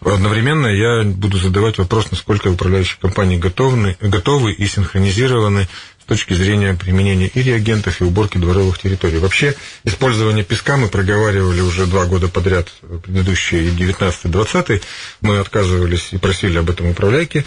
Одновременно 0.00 0.66
я 0.66 1.02
буду 1.02 1.38
задавать 1.38 1.78
вопрос, 1.78 2.10
насколько 2.10 2.48
управляющие 2.48 2.98
компании 3.00 3.36
готовы, 3.36 3.96
готовы 4.00 4.52
и 4.52 4.66
синхронизированы 4.66 5.68
с 6.00 6.04
точки 6.04 6.34
зрения 6.34 6.74
применения 6.74 7.26
и 7.26 7.42
реагентов, 7.42 8.00
и 8.00 8.04
уборки 8.04 8.38
дворовых 8.38 8.78
территорий. 8.78 9.18
Вообще, 9.18 9.54
использование 9.84 10.44
песка 10.44 10.76
мы 10.76 10.88
проговаривали 10.88 11.60
уже 11.60 11.86
два 11.86 12.06
года 12.06 12.28
подряд, 12.28 12.72
предыдущие 13.02 13.70
19-20, 13.70 14.82
мы 15.20 15.38
отказывались 15.38 16.08
и 16.12 16.18
просили 16.18 16.58
об 16.58 16.70
этом 16.70 16.86
управляйки. 16.90 17.44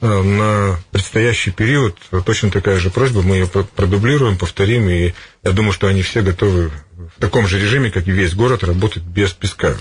Э, 0.00 0.22
на 0.22 0.80
предстоящий 0.90 1.52
период 1.52 1.96
точно 2.26 2.50
такая 2.50 2.80
же 2.80 2.90
просьба, 2.90 3.22
мы 3.22 3.36
ее 3.36 3.46
продублируем, 3.46 4.36
повторим, 4.36 4.88
и 4.88 5.14
я 5.44 5.52
думаю, 5.52 5.72
что 5.72 5.88
они 5.88 6.02
все 6.02 6.22
готовы 6.22 6.70
в 7.16 7.20
таком 7.20 7.46
же 7.46 7.58
режиме, 7.58 7.90
как 7.90 8.06
и 8.06 8.10
весь 8.10 8.34
город, 8.34 8.64
работать 8.64 9.02
без 9.02 9.32
песка. 9.32 9.74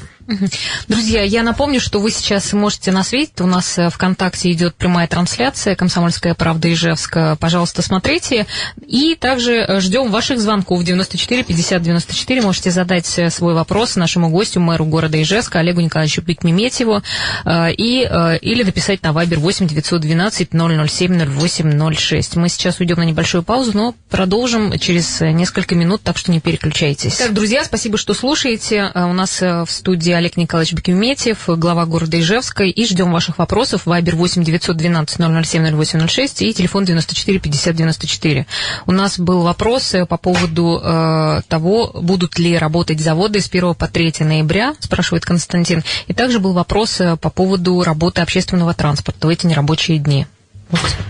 Друзья, 0.87 1.23
я 1.23 1.43
напомню, 1.43 1.79
что 1.81 1.99
вы 1.99 2.11
сейчас 2.11 2.53
можете 2.53 2.91
нас 2.91 3.11
видеть. 3.11 3.41
У 3.41 3.47
нас 3.47 3.77
э, 3.77 3.89
ВКонтакте 3.89 4.51
идет 4.51 4.75
прямая 4.75 5.07
трансляция 5.07 5.75
«Комсомольская 5.75 6.35
правда» 6.35 6.71
Ижевска. 6.71 7.37
Пожалуйста, 7.39 7.81
смотрите. 7.81 8.45
И 8.85 9.15
также 9.15 9.53
э, 9.53 9.79
ждем 9.81 10.09
ваших 10.09 10.39
звонков 10.39 10.83
94 10.83 11.43
50 11.43 11.81
94. 11.81 12.41
Можете 12.41 12.71
задать 12.71 13.17
э, 13.17 13.29
свой 13.29 13.53
вопрос 13.53 13.95
нашему 13.95 14.29
гостю, 14.29 14.61
мэру 14.61 14.85
города 14.85 15.21
Ижевска, 15.21 15.59
Олегу 15.59 15.81
Николаевичу 15.81 16.21
Бекмеметьеву, 16.21 17.01
и, 17.45 18.09
или 18.41 18.63
написать 18.63 19.03
на 19.03 19.11
Вайбер 19.11 19.39
8 19.39 19.67
912 19.67 20.49
007 20.51 21.25
08 21.25 21.95
06. 21.95 22.35
Мы 22.35 22.49
сейчас 22.49 22.79
уйдем 22.79 22.97
на 22.97 23.03
небольшую 23.03 23.43
паузу, 23.43 23.71
но 23.73 23.95
продолжим 24.09 24.77
через 24.79 25.19
несколько 25.21 25.50
минут, 25.75 26.01
так 26.01 26.17
что 26.17 26.31
не 26.31 26.39
переключайтесь. 26.39 27.17
Так, 27.17 27.33
друзья, 27.33 27.63
спасибо, 27.63 27.97
что 27.97 28.13
слушаете. 28.13 28.91
У 28.93 29.13
нас 29.13 29.41
в 29.41 29.67
студии 29.67 30.11
Олег 30.11 30.37
Николаевич 30.37 30.73
Бекметьев, 30.73 31.45
глава 31.47 31.85
города 31.85 32.19
Ижевска, 32.19 32.63
и 32.63 32.85
ждем 32.85 33.11
ваших 33.11 33.37
вопросов. 33.37 33.85
Вайбер 33.85 34.15
8 34.15 34.43
912 34.43 35.17
007 35.45 35.81
0806 35.81 36.41
и 36.41 36.53
телефон 36.53 36.85
94 36.85 37.39
50 37.39 37.75
94. 37.75 38.45
У 38.85 38.91
нас 38.91 39.19
был 39.19 39.41
вопрос 39.41 39.93
э, 39.93 40.05
по 40.05 40.17
поводу 40.17 40.79
э, 40.81 41.41
того, 41.47 41.91
будут 41.93 42.39
ли 42.39 42.57
работать 42.57 42.99
заводы 42.99 43.41
с 43.41 43.47
1 43.47 43.75
по 43.75 43.87
3 43.87 44.13
ноября, 44.19 44.75
спрашивает 44.79 45.25
Константин. 45.25 45.83
И 46.07 46.13
также 46.13 46.39
был 46.39 46.53
вопрос 46.53 46.99
э, 47.01 47.17
по 47.17 47.29
поводу 47.29 47.83
работы 47.83 48.21
общественного 48.21 48.73
транспорта 48.73 49.27
в 49.27 49.29
эти 49.29 49.45
нерабочие 49.45 49.97
дни. 49.97 50.27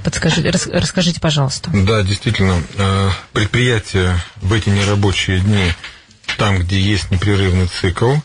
Подскажите, 0.03 0.51
расскажите, 0.71 1.19
пожалуйста. 1.19 1.69
Да, 1.73 2.03
действительно, 2.03 2.61
э, 2.77 3.09
предприятия 3.33 4.17
в 4.37 4.51
эти 4.53 4.69
нерабочие 4.69 5.39
дни, 5.39 5.73
там, 6.37 6.59
где 6.59 6.79
есть 6.79 7.11
непрерывный 7.11 7.67
цикл, 7.67 8.15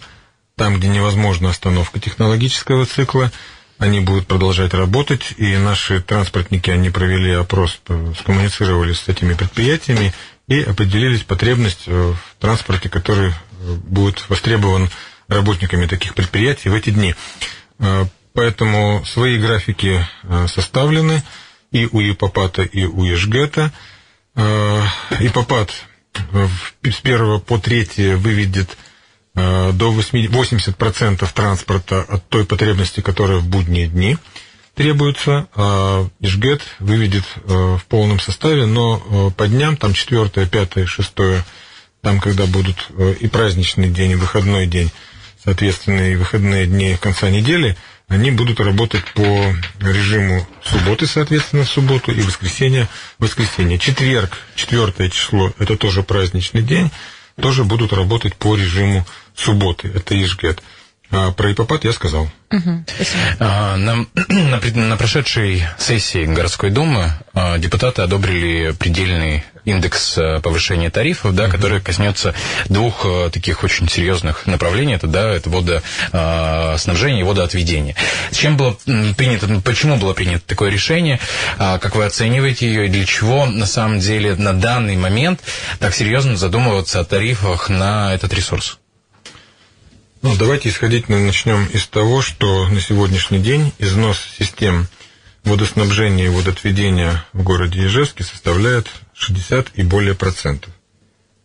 там, 0.57 0.79
где 0.79 0.89
невозможна 0.89 1.51
остановка 1.51 2.01
технологического 2.01 2.87
цикла, 2.87 3.31
они 3.79 4.01
будут 4.01 4.27
продолжать 4.27 4.73
работать, 4.73 5.35
и 5.37 5.57
наши 5.57 6.01
транспортники, 6.01 6.71
они 6.71 6.89
провели 6.89 7.33
опрос, 7.33 7.79
скоммуницировали 8.19 8.95
с 8.95 9.07
этими 9.07 9.35
предприятиями 9.35 10.15
и 10.49 10.63
определились 10.63 11.23
потребность 11.23 11.83
э, 11.87 12.15
в 12.15 12.41
транспорте, 12.41 12.89
который 12.89 13.31
э, 13.31 13.33
будет 13.85 14.25
востребован 14.31 14.89
работниками 15.29 15.87
таких 15.87 16.15
предприятий 16.15 16.69
в 16.69 16.75
эти 16.75 16.91
дни. 16.91 17.15
Э, 18.37 18.41
поэтому 18.41 19.05
свои 19.05 19.39
графики 19.39 20.07
составлены 20.47 21.23
и 21.73 21.87
у 21.91 22.01
ИПОПАТа, 22.01 22.63
и 22.63 22.85
у 22.85 23.05
ИЖГЭТа. 23.07 23.73
ИПОПАТ 25.21 25.71
с 26.83 27.01
1 27.03 27.41
по 27.41 27.59
3 27.59 28.15
выведет 28.15 28.77
Э, 29.37 29.71
до 29.73 29.93
80% 29.93 31.29
транспорта 31.35 32.01
от 32.01 32.27
той 32.29 32.47
потребности, 32.47 33.01
которая 33.01 33.39
в 33.39 33.47
будние 33.47 33.87
дни 33.87 34.17
требуется, 34.75 35.47
а 35.55 36.09
Ижгет 36.21 36.63
выведет 36.79 37.25
э, 37.45 37.77
в 37.79 37.85
полном 37.87 38.19
составе, 38.19 38.65
но 38.65 39.03
э, 39.05 39.31
по 39.37 39.47
дням, 39.47 39.77
там 39.77 39.93
4, 39.93 40.47
5, 40.47 40.89
6, 40.89 41.13
там, 42.01 42.21
когда 42.21 42.47
будут 42.47 42.89
и 43.21 43.29
праздничный 43.29 43.91
день, 43.91 44.13
и 44.13 44.15
выходной 44.15 44.67
день, 44.67 44.91
соответственно, 45.45 46.13
и 46.13 46.17
выходные 46.17 46.67
дни 46.67 46.97
конца 46.99 47.29
недели, 47.29 47.77
они 48.09 48.31
будут 48.31 48.61
работать 48.61 49.05
по 49.15 49.55
режиму 49.81 50.47
субботы, 50.65 51.07
соответственно, 51.07 51.65
в 51.65 51.69
субботу, 51.69 52.13
и 52.13 52.21
воскресенье, 52.21 52.89
воскресенье. 53.19 53.79
Четверг, 53.79 54.39
четвертое 54.55 55.11
число, 55.11 55.53
это 55.59 55.77
тоже 55.77 56.03
праздничный 56.03 56.63
день, 56.63 56.91
тоже 57.41 57.65
будут 57.65 57.93
работать 57.93 58.37
по 58.37 58.55
режиму 58.55 59.05
субботы. 59.35 59.89
Это 59.89 60.15
Ижгет. 60.15 60.63
А 61.11 61.31
про 61.33 61.53
ипопат 61.53 61.85
я 61.85 61.93
сказал. 61.93 62.29
Угу, 62.51 62.85
а, 63.39 63.77
на, 63.77 64.07
на, 64.29 64.61
на 64.61 64.97
прошедшей 64.97 65.65
сессии 65.79 66.25
городской 66.25 66.71
думы 66.71 67.13
а, 67.33 67.59
депутаты 67.59 68.03
одобрили 68.03 68.73
предельный 68.73 69.45
индекс 69.67 70.17
а, 70.17 70.41
повышения 70.41 70.89
тарифов, 70.91 71.35
да, 71.35 71.49
который 71.49 71.81
коснется 71.81 72.35
двух 72.69 73.03
а, 73.05 73.29
таких 73.29 73.63
очень 73.63 73.89
серьезных 73.89 74.47
направлений. 74.47 74.95
Это, 74.95 75.07
да, 75.09 75.31
это 75.31 75.51
водоснабжение 75.51 77.21
и 77.21 77.25
водоотведение. 77.25 77.97
С 78.31 78.37
чем 78.37 78.57
было 78.57 78.79
принято, 79.17 79.61
почему 79.63 79.97
было 79.97 80.15
принято 80.15 80.47
такое 80.47 80.71
решение? 80.71 81.21
А, 81.59 81.79
как 81.79 81.97
вы 81.97 82.05
оцениваете 82.05 82.67
ее 82.67 82.87
и 82.87 82.89
для 82.89 83.05
чего 83.05 83.45
на 83.45 83.67
самом 83.67 83.99
деле 83.99 84.37
на 84.37 84.55
данный 84.55 84.97
момент 84.97 85.41
так 85.81 85.95
серьезно 85.95 86.37
задумываться 86.37 87.01
о 87.01 87.05
тарифах 87.05 87.69
на 87.69 88.15
этот 88.15 88.33
ресурс? 88.33 88.79
Ну, 90.23 90.35
давайте 90.37 90.69
исходительно 90.69 91.19
начнем 91.19 91.67
из 91.67 91.87
того, 91.87 92.23
что 92.23 92.69
на 92.69 92.81
сегодняшний 92.81 93.39
день 93.39 93.73
износ 93.79 94.19
систем 94.39 94.89
водоснабжения 95.45 96.27
и 96.27 96.29
водоотведения 96.29 97.25
в 97.33 97.43
городе 97.43 97.87
Ижевске 97.87 98.25
составляет 98.25 98.89
60 99.19 99.71
и 99.75 99.83
более 99.83 100.15
процентов. 100.15 100.73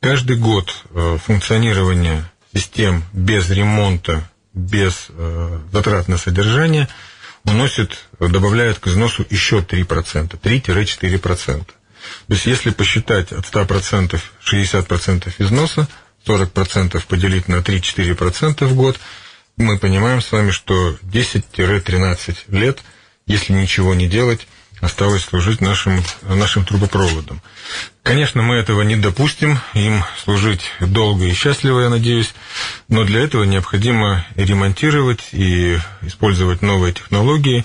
Каждый 0.01 0.37
год 0.37 0.83
э, 0.89 1.17
функционирования 1.23 2.29
систем 2.53 3.03
без 3.13 3.49
ремонта, 3.49 4.29
без 4.53 5.07
э, 5.09 5.59
затрат 5.71 6.07
на 6.07 6.17
содержание 6.17 6.87
уносит, 7.43 8.07
добавляет 8.19 8.79
к 8.79 8.87
износу 8.87 9.25
еще 9.29 9.59
3%, 9.59 10.39
3-4%. 10.39 11.65
То 11.65 12.33
есть, 12.33 12.45
если 12.45 12.71
посчитать 12.71 13.31
от 13.31 13.45
100% 13.45 14.19
60% 14.43 15.33
износа, 15.39 15.87
40% 16.25 17.03
поделить 17.07 17.47
на 17.47 17.57
3-4% 17.57 18.65
в 18.65 18.75
год, 18.75 18.99
мы 19.57 19.77
понимаем 19.77 20.21
с 20.21 20.31
вами, 20.31 20.51
что 20.51 20.97
10-13 21.03 22.35
лет, 22.49 22.79
если 23.27 23.53
ничего 23.53 23.93
не 23.93 24.07
делать, 24.07 24.47
осталось 24.81 25.23
служить 25.23 25.61
нашим, 25.61 26.03
нашим 26.23 26.65
трубопроводам. 26.65 27.41
Конечно, 28.03 28.41
мы 28.41 28.55
этого 28.55 28.81
не 28.81 28.95
допустим, 28.95 29.59
им 29.73 30.03
служить 30.21 30.71
долго 30.79 31.25
и 31.25 31.33
счастливо, 31.33 31.81
я 31.81 31.89
надеюсь, 31.89 32.33
но 32.87 33.03
для 33.03 33.21
этого 33.21 33.43
необходимо 33.43 34.25
ремонтировать 34.35 35.29
и 35.31 35.79
использовать 36.01 36.61
новые 36.61 36.93
технологии, 36.93 37.63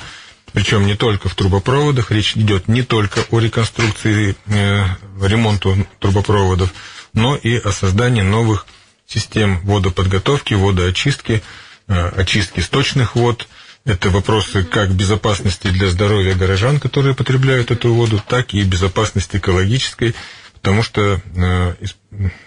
причем 0.52 0.87
не 0.87 0.94
только 0.94 1.28
в 1.28 1.35
трубопроводах, 1.35 2.11
речь 2.11 2.37
идет 2.37 2.68
не 2.68 2.82
только 2.82 3.25
о 3.30 3.40
реконструкции, 3.40 4.37
э, 4.46 4.85
ремонту 5.20 5.87
трубопроводов, 5.99 6.73
но 7.12 7.37
и 7.37 7.56
о 7.56 7.73
создании 7.73 8.23
новых 8.23 8.66
систем 9.06 9.61
водоподготовки, 9.61 10.54
водоочистки, 10.54 11.42
э, 11.88 12.08
очистки 12.08 12.61
сточных 12.61 13.16
вод. 13.16 13.49
Это 13.86 14.10
вопросы 14.10 14.64
как 14.64 14.90
безопасности 14.90 15.68
для 15.68 15.88
здоровья 15.88 16.34
горожан, 16.34 16.80
которые 16.80 17.14
потребляют 17.14 17.70
эту 17.70 17.94
воду, 17.94 18.20
так 18.28 18.52
и 18.52 18.62
безопасности 18.64 19.36
экологической, 19.36 20.14
потому 20.54 20.82
что 20.82 21.20
э, 21.36 21.74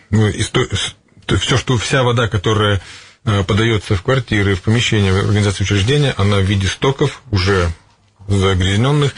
ну, 0.10 0.31
все, 1.38 1.58
что 1.58 1.77
вся 1.77 2.03
вода, 2.03 2.27
которая 2.27 2.81
подается 3.24 3.96
в 3.96 4.01
квартиры, 4.03 4.55
в 4.55 4.62
помещения, 4.62 5.13
в 5.13 5.17
организации 5.17 5.63
учреждения, 5.63 6.13
она 6.17 6.38
в 6.38 6.43
виде 6.43 6.67
стоков 6.67 7.22
уже 7.31 7.72
загрязненных 8.27 9.13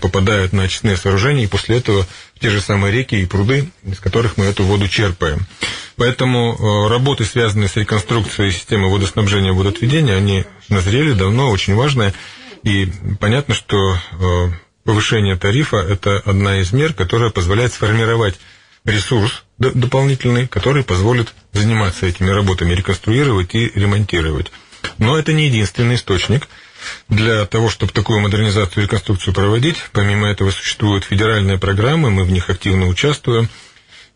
попадает 0.00 0.52
на 0.52 0.64
очистные 0.64 0.96
сооружения, 0.96 1.44
и 1.44 1.48
после 1.48 1.78
этого 1.78 2.06
в 2.34 2.40
те 2.40 2.50
же 2.50 2.60
самые 2.60 2.92
реки 2.92 3.14
и 3.14 3.26
пруды, 3.26 3.70
из 3.84 4.00
которых 4.00 4.36
мы 4.36 4.46
эту 4.46 4.64
воду 4.64 4.88
черпаем. 4.88 5.46
Поэтому 5.98 6.88
работы, 6.88 7.24
связанные 7.24 7.68
с 7.68 7.76
реконструкцией 7.76 8.52
системы 8.52 8.88
водоснабжения 8.88 9.50
и 9.50 9.54
водоотведения, 9.54 10.14
они 10.14 10.44
назрели 10.68 11.12
давно, 11.12 11.50
очень 11.50 11.74
важные. 11.74 12.14
И 12.62 12.90
понятно, 13.20 13.52
что 13.52 13.98
повышение 14.84 15.36
тарифа– 15.36 15.76
это 15.88 16.22
одна 16.24 16.60
из 16.60 16.72
мер, 16.72 16.94
которая 16.94 17.30
позволяет 17.30 17.72
сформировать 17.72 18.38
ресурс 18.84 19.42
дополнительный, 19.58 20.46
который 20.46 20.84
позволит 20.84 21.34
заниматься 21.52 22.06
этими 22.06 22.30
работами, 22.30 22.74
реконструировать 22.74 23.54
и 23.54 23.70
ремонтировать. 23.74 24.52
Но 24.98 25.18
это 25.18 25.32
не 25.32 25.46
единственный 25.46 25.96
источник. 25.96 26.48
Для 27.08 27.44
того, 27.44 27.68
чтобы 27.68 27.92
такую 27.92 28.20
модернизацию 28.20 28.82
и 28.82 28.86
реконструкцию 28.86 29.34
проводить, 29.34 29.76
помимо 29.92 30.28
этого 30.28 30.52
существуют 30.52 31.04
федеральные 31.04 31.58
программы, 31.58 32.10
мы 32.10 32.22
в 32.22 32.30
них 32.30 32.48
активно 32.50 32.86
участвуем. 32.86 33.48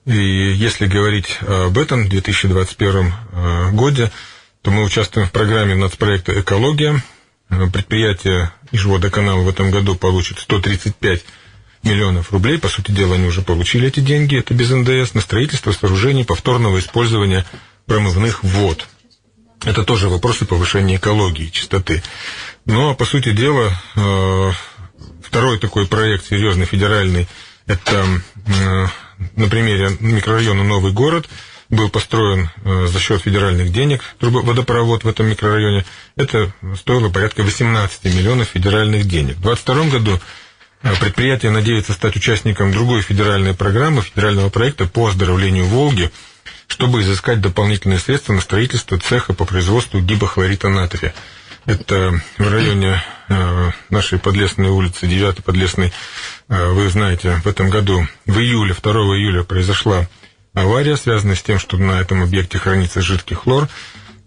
И 0.05 0.13
если 0.13 0.87
говорить 0.87 1.39
об 1.43 1.79
этом, 1.79 2.05
в 2.05 2.09
2021 2.09 3.13
э, 3.33 3.71
году, 3.73 4.11
то 4.63 4.71
мы 4.71 4.85
участвуем 4.85 5.29
в 5.29 5.33
программе 5.33 5.75
нацпроекта 5.75 6.39
«Экология», 6.41 7.03
предприятие 7.73 8.53
Ижводоканал 8.71 9.43
в 9.43 9.49
этом 9.49 9.71
году 9.71 9.95
получит 9.95 10.39
135 10.39 11.25
миллионов 11.83 12.33
рублей. 12.33 12.59
По 12.59 12.69
сути 12.69 12.91
дела, 12.91 13.17
они 13.17 13.27
уже 13.27 13.43
получили 13.43 13.89
эти 13.89 14.01
деньги, 14.01 14.39
это 14.39 14.55
без 14.55 14.71
НДС, 14.71 15.15
на 15.15 15.21
строительство 15.21 15.73
сооружений 15.73 16.25
повторного 16.25 16.79
использования 16.79 17.45
промывных 17.87 18.43
вод. 18.43 18.87
Это 19.65 19.85
тоже 19.85 20.09
вопросы 20.09 20.45
повышения 20.45 20.97
экологии, 20.97 21.51
чистоты. 21.51 22.03
Но, 22.65 22.75
ну, 22.75 22.91
а 22.91 22.95
по 22.95 23.05
сути 23.05 23.33
дела, 23.33 23.73
э, 23.95 24.53
второй 25.23 25.59
такой 25.59 25.87
проект 25.87 26.27
серьезный, 26.27 26.67
федеральный, 26.67 27.29
это 27.67 28.07
э, 28.47 28.87
на 29.37 29.49
примере 29.49 29.97
микрорайона 30.01 30.65
Новый 30.65 30.93
город– 30.93 31.29
был 31.73 31.89
построен 31.89 32.51
э, 32.65 32.87
за 32.87 33.01
счет 33.01 33.23
федеральных 33.23 33.73
денег 33.73 34.03
водопровод 34.21 35.05
в 35.05 35.09
этом 35.09 35.27
микрорайоне. 35.27 35.87
Это 36.17 36.53
стоило 36.77 37.09
порядка 37.09 37.43
18 37.43 38.05
миллионов 38.15 38.49
федеральных 38.49 39.09
денег. 39.09 39.37
В 39.37 39.43
2022 39.43 39.85
году 39.99 40.21
э, 40.83 40.95
предприятие 41.01 41.51
надеется 41.51 41.95
стать 41.95 42.15
участником 42.15 42.73
другой 42.73 43.01
федеральной 43.01 43.55
программы, 43.55 44.03
федерального 44.03 44.51
проекта 44.51 44.87
по 44.87 45.09
оздоровлению 45.09 45.65
Волги, 45.65 46.11
чтобы 46.67 47.01
изыскать 47.01 47.41
дополнительные 47.41 47.99
средства 47.99 48.35
на 48.35 48.43
строительство 48.43 48.99
цеха 48.99 49.33
по 49.33 49.47
производству 49.47 49.99
гибохлорита 49.99 50.69
натрия. 50.69 51.15
Это 51.65 52.21
в 52.39 52.51
районе 52.51 53.03
э, 53.29 53.71
нашей 53.91 54.19
Подлесной 54.19 54.69
улицы, 54.69 55.07
9 55.07 55.45
Подлесной, 55.45 55.93
вы 56.49 56.89
знаете, 56.91 57.41
в 57.45 57.47
этом 57.47 57.71
году, 57.71 58.07
в 58.27 58.39
июле, 58.39 58.75
2 58.75 58.93
июля 58.93 59.43
произошла 59.43 60.07
Авария 60.55 60.97
связана 60.97 61.35
с 61.35 61.43
тем, 61.43 61.59
что 61.59 61.79
на 61.79 62.01
этом 62.01 62.23
объекте 62.23 62.59
хранится 62.59 63.01
жидкий 63.01 63.37
хлор. 63.37 63.69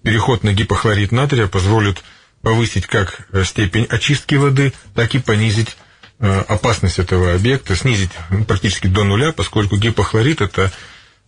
Переход 0.02 0.44
на 0.44 0.54
гипохлорид 0.54 1.12
натрия 1.12 1.48
позволит 1.48 2.04
повысить 2.42 2.88
как 2.88 3.28
степень 3.44 3.86
очистки 3.86 4.36
воды, 4.36 4.74
так 4.96 5.14
и 5.14 5.20
понизить 5.20 5.78
э, 6.20 6.44
опасность 6.48 6.98
этого 6.98 7.34
объекта, 7.34 7.76
снизить 7.76 8.12
практически 8.48 8.88
до 8.88 9.04
нуля, 9.04 9.34
поскольку 9.34 9.78
гипохлорид– 9.78 10.42
это 10.42 10.72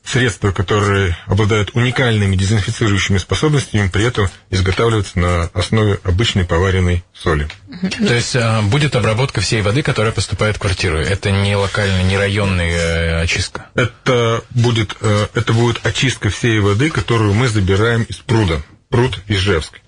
средства, 0.07 0.51
которые 0.51 1.17
обладают 1.25 1.71
уникальными 1.73 2.35
дезинфицирующими 2.35 3.17
способностями, 3.17 3.89
при 3.89 4.05
этом 4.05 4.29
изготавливаются 4.49 5.19
на 5.19 5.43
основе 5.53 5.99
обычной 6.03 6.45
поваренной 6.45 7.03
соли. 7.13 7.47
То 7.81 8.13
есть 8.13 8.35
а, 8.35 8.61
будет 8.61 8.95
обработка 8.95 9.41
всей 9.41 9.61
воды, 9.61 9.81
которая 9.81 10.13
поступает 10.13 10.55
в 10.55 10.59
квартиру. 10.59 10.97
Это 10.97 11.31
не 11.31 11.55
локальная, 11.55 12.03
не 12.03 12.17
районная 12.17 12.71
э, 12.71 13.21
очистка. 13.21 13.65
Это 13.75 14.43
будет, 14.51 14.95
э, 15.01 15.27
это 15.33 15.51
будет 15.51 15.85
очистка 15.85 16.29
всей 16.29 16.59
воды, 16.59 16.89
которую 16.89 17.33
мы 17.33 17.49
забираем 17.49 18.03
из 18.03 18.15
пруда. 18.17 18.61
Пруд 18.89 19.19
Ижевск. 19.27 19.81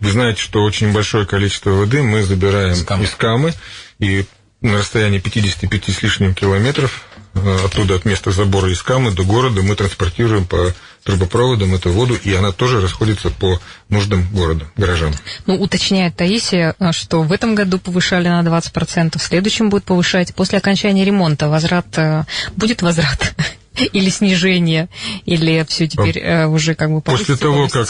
Вы 0.00 0.10
знаете, 0.10 0.42
что 0.42 0.64
очень 0.64 0.92
большое 0.92 1.26
количество 1.26 1.70
воды 1.70 2.02
мы 2.02 2.24
забираем 2.24 2.72
из 2.72 2.82
камы, 2.82 3.04
из 3.04 3.10
камы 3.10 3.54
и 4.00 4.24
на 4.60 4.78
расстоянии 4.78 5.20
55 5.20 5.84
с 5.84 6.02
лишним 6.02 6.34
километров 6.34 7.04
оттуда 7.64 7.96
от 7.96 8.04
места 8.04 8.30
забора 8.30 8.70
из 8.70 8.82
Камы 8.82 9.10
до 9.10 9.24
города 9.24 9.62
мы 9.62 9.74
транспортируем 9.74 10.46
по 10.46 10.72
трубопроводам 11.04 11.74
эту 11.74 11.90
воду, 11.90 12.14
и 12.14 12.32
она 12.34 12.52
тоже 12.52 12.80
расходится 12.80 13.30
по 13.30 13.60
нуждам 13.88 14.26
города, 14.32 14.66
горожан. 14.76 15.14
Ну, 15.46 15.54
уточняет 15.54 16.16
Таисия, 16.16 16.74
э, 16.78 16.92
что 16.92 17.22
в 17.22 17.32
этом 17.32 17.54
году 17.54 17.78
повышали 17.78 18.28
на 18.28 18.42
20%, 18.42 19.18
в 19.18 19.22
следующем 19.22 19.70
будет 19.70 19.84
повышать. 19.84 20.34
После 20.34 20.58
окончания 20.58 21.04
ремонта 21.04 21.48
возврат, 21.48 21.86
э, 21.96 22.24
будет 22.56 22.82
возврат? 22.82 23.34
Или 23.92 24.10
снижение? 24.10 24.88
Или 25.24 25.64
все 25.68 25.88
теперь 25.88 26.18
э, 26.18 26.46
уже 26.46 26.74
как 26.74 26.90
бы 26.90 27.00
После 27.00 27.36
того, 27.36 27.68
как... 27.68 27.88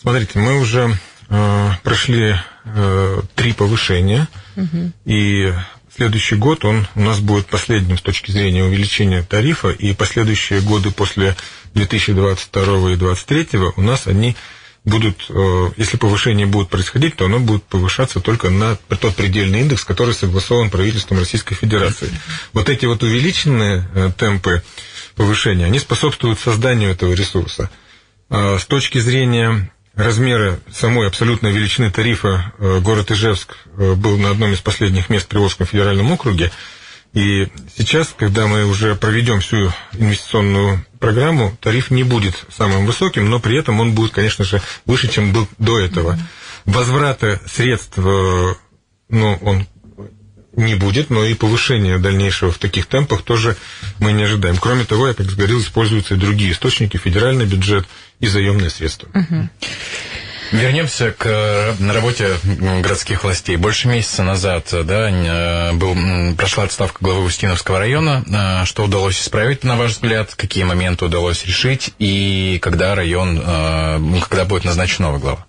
Смотрите, 0.00 0.38
мы 0.38 0.60
уже 0.60 0.96
э, 1.28 1.70
прошли 1.82 2.36
э, 2.64 3.22
три 3.34 3.52
повышения, 3.52 4.28
угу. 4.56 4.92
и 5.04 5.52
следующий 5.98 6.36
год 6.36 6.64
он 6.64 6.86
у 6.94 7.00
нас 7.00 7.18
будет 7.18 7.46
последним 7.46 7.98
с 7.98 8.02
точки 8.02 8.30
зрения 8.30 8.62
увеличения 8.62 9.24
тарифа, 9.24 9.70
и 9.70 9.92
последующие 9.92 10.60
годы 10.60 10.92
после 10.92 11.36
2022 11.74 12.92
и 12.92 12.96
2023 12.96 13.58
у 13.76 13.82
нас 13.82 14.06
они 14.06 14.36
будут, 14.84 15.26
э, 15.28 15.70
если 15.76 15.96
повышение 15.96 16.46
будет 16.46 16.68
происходить, 16.68 17.16
то 17.16 17.24
оно 17.24 17.40
будет 17.40 17.64
повышаться 17.64 18.20
только 18.20 18.48
на 18.48 18.76
тот 18.76 19.16
предельный 19.16 19.62
индекс, 19.62 19.84
который 19.84 20.14
согласован 20.14 20.70
правительством 20.70 21.18
Российской 21.18 21.56
Федерации. 21.56 22.10
Вот 22.52 22.68
эти 22.68 22.86
вот 22.86 23.02
увеличенные 23.02 23.88
э, 23.92 24.10
темпы 24.16 24.62
повышения, 25.16 25.64
они 25.64 25.80
способствуют 25.80 26.38
созданию 26.38 26.92
этого 26.92 27.12
ресурса. 27.12 27.70
А 28.30 28.56
с 28.56 28.66
точки 28.66 28.98
зрения 28.98 29.72
размера 29.98 30.60
самой 30.72 31.08
абсолютной 31.08 31.50
величины 31.50 31.90
тарифа 31.90 32.52
э, 32.58 32.78
город 32.78 33.10
Ижевск 33.10 33.56
э, 33.76 33.94
был 33.94 34.16
на 34.16 34.30
одном 34.30 34.52
из 34.52 34.60
последних 34.60 35.10
мест 35.10 35.26
в 35.26 35.28
Приволжском 35.28 35.66
федеральном 35.66 36.12
округе. 36.12 36.52
И 37.14 37.48
сейчас, 37.76 38.14
когда 38.16 38.46
мы 38.46 38.64
уже 38.64 38.94
проведем 38.94 39.40
всю 39.40 39.72
инвестиционную 39.92 40.86
программу, 41.00 41.56
тариф 41.60 41.90
не 41.90 42.04
будет 42.04 42.44
самым 42.48 42.86
высоким, 42.86 43.28
но 43.28 43.40
при 43.40 43.58
этом 43.58 43.80
он 43.80 43.92
будет, 43.92 44.12
конечно 44.12 44.44
же, 44.44 44.62
выше, 44.86 45.08
чем 45.08 45.32
был 45.32 45.48
до 45.58 45.80
этого. 45.80 46.16
Возврата 46.64 47.40
средств, 47.46 47.98
э, 47.98 48.54
ну, 49.08 49.38
он 49.42 49.66
не 50.58 50.74
будет, 50.74 51.10
но 51.10 51.24
и 51.24 51.34
повышения 51.34 51.98
дальнейшего 51.98 52.50
в 52.50 52.58
таких 52.58 52.86
темпах 52.86 53.22
тоже 53.22 53.56
мы 53.98 54.12
не 54.12 54.24
ожидаем. 54.24 54.56
Кроме 54.56 54.84
того, 54.84 55.08
я 55.08 55.14
как 55.14 55.26
говорил, 55.26 55.60
используются 55.60 56.14
и 56.14 56.18
другие 56.18 56.52
источники, 56.52 56.96
федеральный 56.96 57.46
бюджет 57.46 57.86
и 58.20 58.26
заемные 58.26 58.70
средства. 58.70 59.08
Угу. 59.14 59.48
Вернемся 60.50 61.12
к 61.12 61.76
работе 61.78 62.30
городских 62.82 63.22
властей. 63.22 63.56
Больше 63.56 63.86
месяца 63.88 64.22
назад 64.22 64.68
да, 64.72 65.10
э, 65.10 65.72
был, 65.74 65.94
прошла 66.36 66.64
отставка 66.64 66.98
главы 67.00 67.24
Устиновского 67.24 67.78
района. 67.78 68.24
Э, 68.26 68.64
что 68.64 68.84
удалось 68.84 69.20
исправить, 69.20 69.62
на 69.62 69.76
ваш 69.76 69.92
взгляд? 69.92 70.34
Какие 70.34 70.64
моменты 70.64 71.04
удалось 71.04 71.44
решить? 71.44 71.90
И 71.98 72.58
когда 72.62 72.94
район, 72.94 73.38
э, 73.44 74.20
когда 74.28 74.46
будет 74.46 74.64
назначен 74.64 75.04
новый 75.04 75.20
глава? 75.20 75.46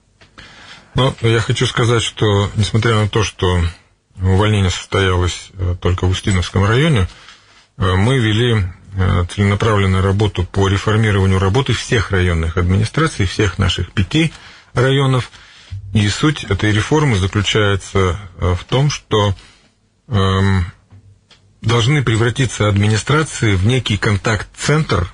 Ну, 0.95 1.15
я 1.21 1.39
хочу 1.39 1.65
сказать, 1.65 2.03
что 2.03 2.51
несмотря 2.55 2.95
на 2.95 3.07
то, 3.07 3.23
что 3.23 3.61
увольнение 4.21 4.71
состоялось 4.71 5.51
э, 5.53 5.75
только 5.79 6.05
в 6.05 6.09
Устиновском 6.09 6.65
районе, 6.65 7.07
э, 7.77 7.95
мы 7.95 8.19
вели 8.19 8.63
э, 8.95 9.25
целенаправленную 9.29 10.03
работу 10.03 10.43
по 10.43 10.67
реформированию 10.67 11.39
работы 11.39 11.73
всех 11.73 12.11
районных 12.11 12.57
администраций, 12.57 13.25
всех 13.25 13.57
наших 13.57 13.91
пяти 13.91 14.33
районов. 14.73 15.31
И 15.93 16.07
суть 16.09 16.43
этой 16.43 16.71
реформы 16.71 17.15
заключается 17.15 18.19
в 18.37 18.63
том, 18.65 18.91
что 18.91 19.35
эм, 20.07 20.71
должны 21.61 22.03
превратиться 22.03 22.67
администрации 22.67 23.55
в 23.55 23.65
некий 23.65 23.97
контакт-центр, 23.97 25.11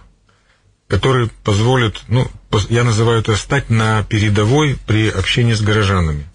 который 0.88 1.30
позволит, 1.44 2.02
ну, 2.10 2.30
я 2.70 2.84
называю 2.84 3.20
это 3.20 3.36
стать 3.38 3.70
на 3.70 4.04
передовой 4.04 4.78
при 4.86 5.10
общении 5.10 5.54
с 5.54 5.62
горожанами. 5.62 6.26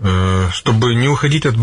Э, 0.00 0.48
чтобы 0.52 0.94
не 0.94 1.08
уходить 1.08 1.44
от 1.44 1.56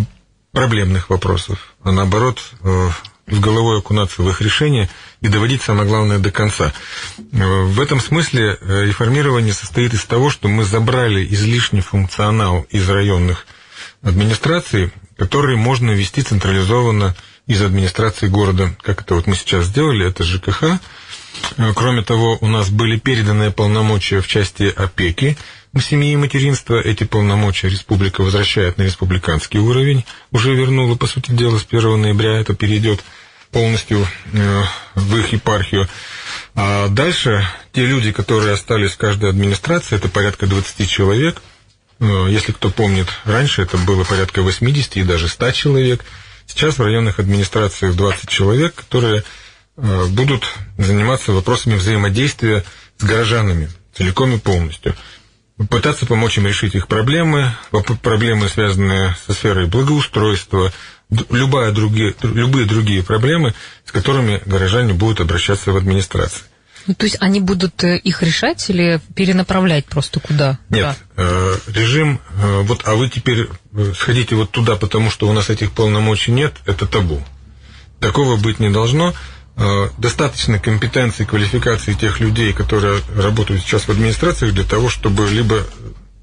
проблемных 0.51 1.09
вопросов, 1.09 1.73
а 1.83 1.93
наоборот 1.93 2.41
э, 2.63 2.89
с 3.27 3.39
головой 3.39 3.79
окунаться 3.79 4.21
в 4.21 4.29
их 4.29 4.41
решение 4.41 4.89
и 5.21 5.29
доводить 5.29 5.61
самое 5.61 5.87
главное 5.87 6.19
до 6.19 6.31
конца. 6.31 6.73
Э, 7.31 7.61
в 7.63 7.79
этом 7.79 8.01
смысле 8.01 8.57
реформирование 8.61 9.53
состоит 9.53 9.93
из 9.93 10.03
того, 10.03 10.29
что 10.29 10.49
мы 10.49 10.65
забрали 10.65 11.25
излишний 11.25 11.79
функционал 11.79 12.67
из 12.69 12.89
районных 12.89 13.47
администраций, 14.01 14.91
который 15.17 15.55
можно 15.55 15.91
вести 15.91 16.21
централизованно 16.21 17.15
из 17.47 17.61
администрации 17.61 18.27
города, 18.27 18.75
как 18.81 18.99
это 19.01 19.15
вот 19.15 19.27
мы 19.27 19.35
сейчас 19.35 19.67
сделали, 19.67 20.05
это 20.05 20.25
ЖКХ, 20.25 20.81
Э, 21.57 21.73
кроме 21.75 22.01
того, 22.01 22.37
у 22.41 22.47
нас 22.47 22.69
были 22.69 22.97
переданы 22.97 23.51
полномочия 23.51 24.21
в 24.21 24.27
части 24.27 24.71
опеки 24.75 25.37
семьи 25.81 26.13
и 26.13 26.17
материнства. 26.17 26.79
Эти 26.79 27.03
полномочия 27.03 27.69
республика 27.69 28.21
возвращает 28.21 28.77
на 28.77 28.83
республиканский 28.83 29.59
уровень. 29.59 30.05
Уже 30.31 30.53
вернула, 30.55 30.95
по 30.95 31.07
сути 31.07 31.31
дела, 31.31 31.57
с 31.59 31.65
1 31.69 32.01
ноября 32.01 32.39
это 32.39 32.55
перейдет 32.55 33.03
полностью 33.51 34.05
э, 34.33 34.63
в 34.95 35.17
их 35.17 35.33
епархию. 35.33 35.87
А 36.55 36.87
дальше 36.89 37.47
те 37.73 37.85
люди, 37.85 38.11
которые 38.11 38.53
остались 38.53 38.91
в 38.91 38.97
каждой 38.97 39.29
администрации, 39.29 39.95
это 39.95 40.09
порядка 40.09 40.47
20 40.47 40.89
человек. 40.89 41.41
Э, 41.99 42.27
если 42.29 42.51
кто 42.51 42.69
помнит, 42.69 43.07
раньше 43.23 43.61
это 43.61 43.77
было 43.77 44.03
порядка 44.03 44.41
80 44.41 44.97
и 44.97 45.03
даже 45.03 45.27
100 45.27 45.51
человек. 45.51 46.03
Сейчас 46.47 46.77
в 46.77 46.83
районных 46.83 47.19
администрациях 47.19 47.95
20 47.95 48.29
человек, 48.29 48.75
которые 48.75 49.23
э, 49.77 50.05
будут 50.07 50.45
заниматься 50.77 51.31
вопросами 51.31 51.75
взаимодействия 51.75 52.63
с 52.97 53.03
горожанами 53.03 53.69
целиком 53.93 54.35
и 54.35 54.37
полностью. 54.37 54.95
Пытаться 55.69 56.05
помочь 56.05 56.37
им 56.37 56.47
решить 56.47 56.75
их 56.75 56.87
проблемы, 56.87 57.51
проблемы, 58.01 58.49
связанные 58.49 59.15
со 59.25 59.33
сферой 59.33 59.67
благоустройства, 59.67 60.73
любая 61.29 61.71
другие, 61.71 62.13
любые 62.21 62.65
другие 62.65 63.03
проблемы, 63.03 63.53
с 63.85 63.91
которыми 63.91 64.41
горожане 64.45 64.93
будут 64.93 65.21
обращаться 65.21 65.71
в 65.71 65.77
администрации. 65.77 66.43
Ну, 66.87 66.93
то 66.93 67.05
есть 67.05 67.17
они 67.19 67.39
будут 67.39 67.83
э, 67.83 67.97
их 67.97 68.21
решать 68.21 68.69
или 68.69 69.01
перенаправлять 69.15 69.85
просто 69.85 70.19
куда? 70.19 70.59
Нет, 70.69 70.83
да. 70.83 70.95
э, 71.17 71.57
режим, 71.67 72.21
э, 72.37 72.61
вот, 72.61 72.81
а 72.85 72.93
вы 72.93 73.09
теперь 73.09 73.47
сходите 73.97 74.35
вот 74.35 74.51
туда, 74.51 74.75
потому 74.75 75.09
что 75.09 75.27
у 75.27 75.33
нас 75.33 75.49
этих 75.49 75.71
полномочий 75.71 76.31
нет, 76.31 76.53
это 76.65 76.85
табу. 76.85 77.23
Такого 77.99 78.35
быть 78.35 78.59
не 78.59 78.69
должно. 78.69 79.15
Э, 79.57 79.87
достаточно 79.97 80.59
компетенции, 80.59 81.23
квалификации 81.23 81.93
тех 81.93 82.19
людей, 82.19 82.51
которые 82.51 83.01
работают 83.15 83.61
сейчас 83.61 83.83
в 83.83 83.89
администрациях, 83.89 84.53
для 84.53 84.65
того, 84.65 84.89
чтобы 84.89 85.29
либо, 85.29 85.63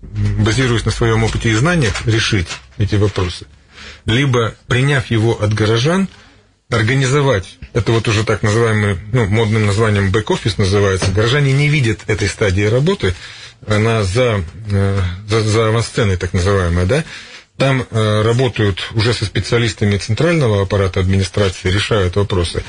базируясь 0.03 0.85
на 0.85 0.90
своем 0.90 1.25
опыте 1.25 1.51
и 1.51 1.55
знаниях, 1.55 2.07
решить 2.07 2.49
эти 2.77 2.97
вопросы, 2.97 3.47
либо, 4.05 4.55
приняв 4.66 5.11
его 5.11 5.42
от 5.42 5.55
горожан, 5.55 6.09
организовать, 6.68 7.59
это 7.73 7.92
вот 7.92 8.07
уже 8.07 8.25
так 8.25 8.42
называемый, 8.42 8.99
ну, 9.12 9.27
модным 9.27 9.64
названием 9.64 10.11
бэк-офис 10.11 10.59
называется, 10.59 11.11
горожане 11.11 11.55
не 11.55 11.68
видят 11.68 12.01
этой 12.09 12.29
стадии 12.29 12.64
работы, 12.64 13.14
она 13.66 14.03
за, 14.03 14.45
э, 14.71 15.01
за, 15.27 15.42
за 15.42 15.68
авансценой 15.68 16.18
так 16.18 16.35
называемая, 16.35 16.85
да, 16.85 17.05
там 17.57 17.87
э, 17.90 18.23
работают 18.23 18.90
уже 18.92 19.14
со 19.14 19.25
специалистами 19.25 19.97
центрального 19.97 20.62
аппарата 20.62 21.01
администрации, 21.01 21.71
решают 21.71 22.16
вопросы, 22.16 22.62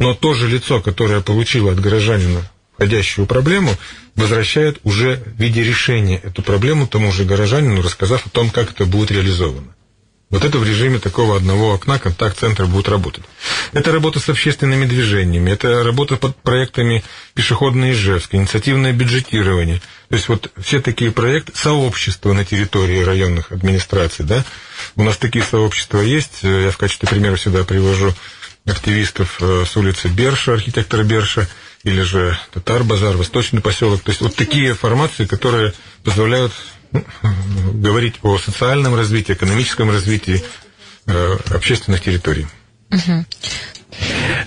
но 0.00 0.14
то 0.14 0.34
же 0.34 0.48
лицо, 0.48 0.80
которое 0.80 1.20
получило 1.20 1.70
от 1.70 1.78
горожанина 1.78 2.50
входящую 2.80 3.26
проблему, 3.26 3.76
возвращает 4.16 4.80
уже 4.84 5.16
в 5.16 5.38
виде 5.38 5.62
решения 5.62 6.16
эту 6.16 6.42
проблему 6.42 6.86
тому 6.86 7.12
же 7.12 7.26
горожанину, 7.26 7.82
рассказав 7.82 8.26
о 8.26 8.30
том, 8.30 8.48
как 8.48 8.70
это 8.70 8.86
будет 8.86 9.10
реализовано. 9.10 9.74
Вот 10.30 10.44
это 10.44 10.58
в 10.58 10.64
режиме 10.64 10.98
такого 10.98 11.36
одного 11.36 11.74
окна 11.74 11.98
контакт-центр 11.98 12.64
будет 12.64 12.88
работать. 12.88 13.24
Это 13.72 13.92
работа 13.92 14.20
с 14.20 14.28
общественными 14.30 14.86
движениями, 14.86 15.50
это 15.50 15.82
работа 15.82 16.16
под 16.16 16.36
проектами 16.36 17.04
пешеходной 17.34 17.92
Ижевск, 17.92 18.34
инициативное 18.34 18.92
бюджетирование. 18.92 19.82
То 20.08 20.14
есть 20.14 20.28
вот 20.28 20.50
все 20.56 20.80
такие 20.80 21.10
проекты, 21.10 21.52
сообщества 21.54 22.32
на 22.32 22.46
территории 22.46 23.02
районных 23.02 23.52
администраций, 23.52 24.24
да, 24.24 24.44
у 24.96 25.02
нас 25.02 25.18
такие 25.18 25.44
сообщества 25.44 26.00
есть, 26.00 26.44
я 26.44 26.70
в 26.70 26.78
качестве 26.78 27.08
примера 27.08 27.36
сюда 27.36 27.64
привожу 27.64 28.14
активистов 28.64 29.38
э, 29.40 29.64
с 29.66 29.76
улицы 29.76 30.08
Берша, 30.08 30.54
архитектора 30.54 31.02
Берша, 31.02 31.48
или 31.82 32.02
же 32.02 32.38
Татар 32.52 32.84
Базар, 32.84 33.16
Восточный 33.16 33.60
поселок. 33.60 34.02
То 34.02 34.10
есть 34.10 34.20
вот 34.20 34.34
такие 34.34 34.74
формации, 34.74 35.24
которые 35.24 35.72
позволяют 36.04 36.52
говорить 37.72 38.16
о 38.22 38.38
социальном 38.38 38.94
развитии, 38.94 39.32
экономическом 39.32 39.90
развитии 39.90 40.42
э, 41.06 41.36
общественных 41.50 42.02
территорий. 42.02 42.46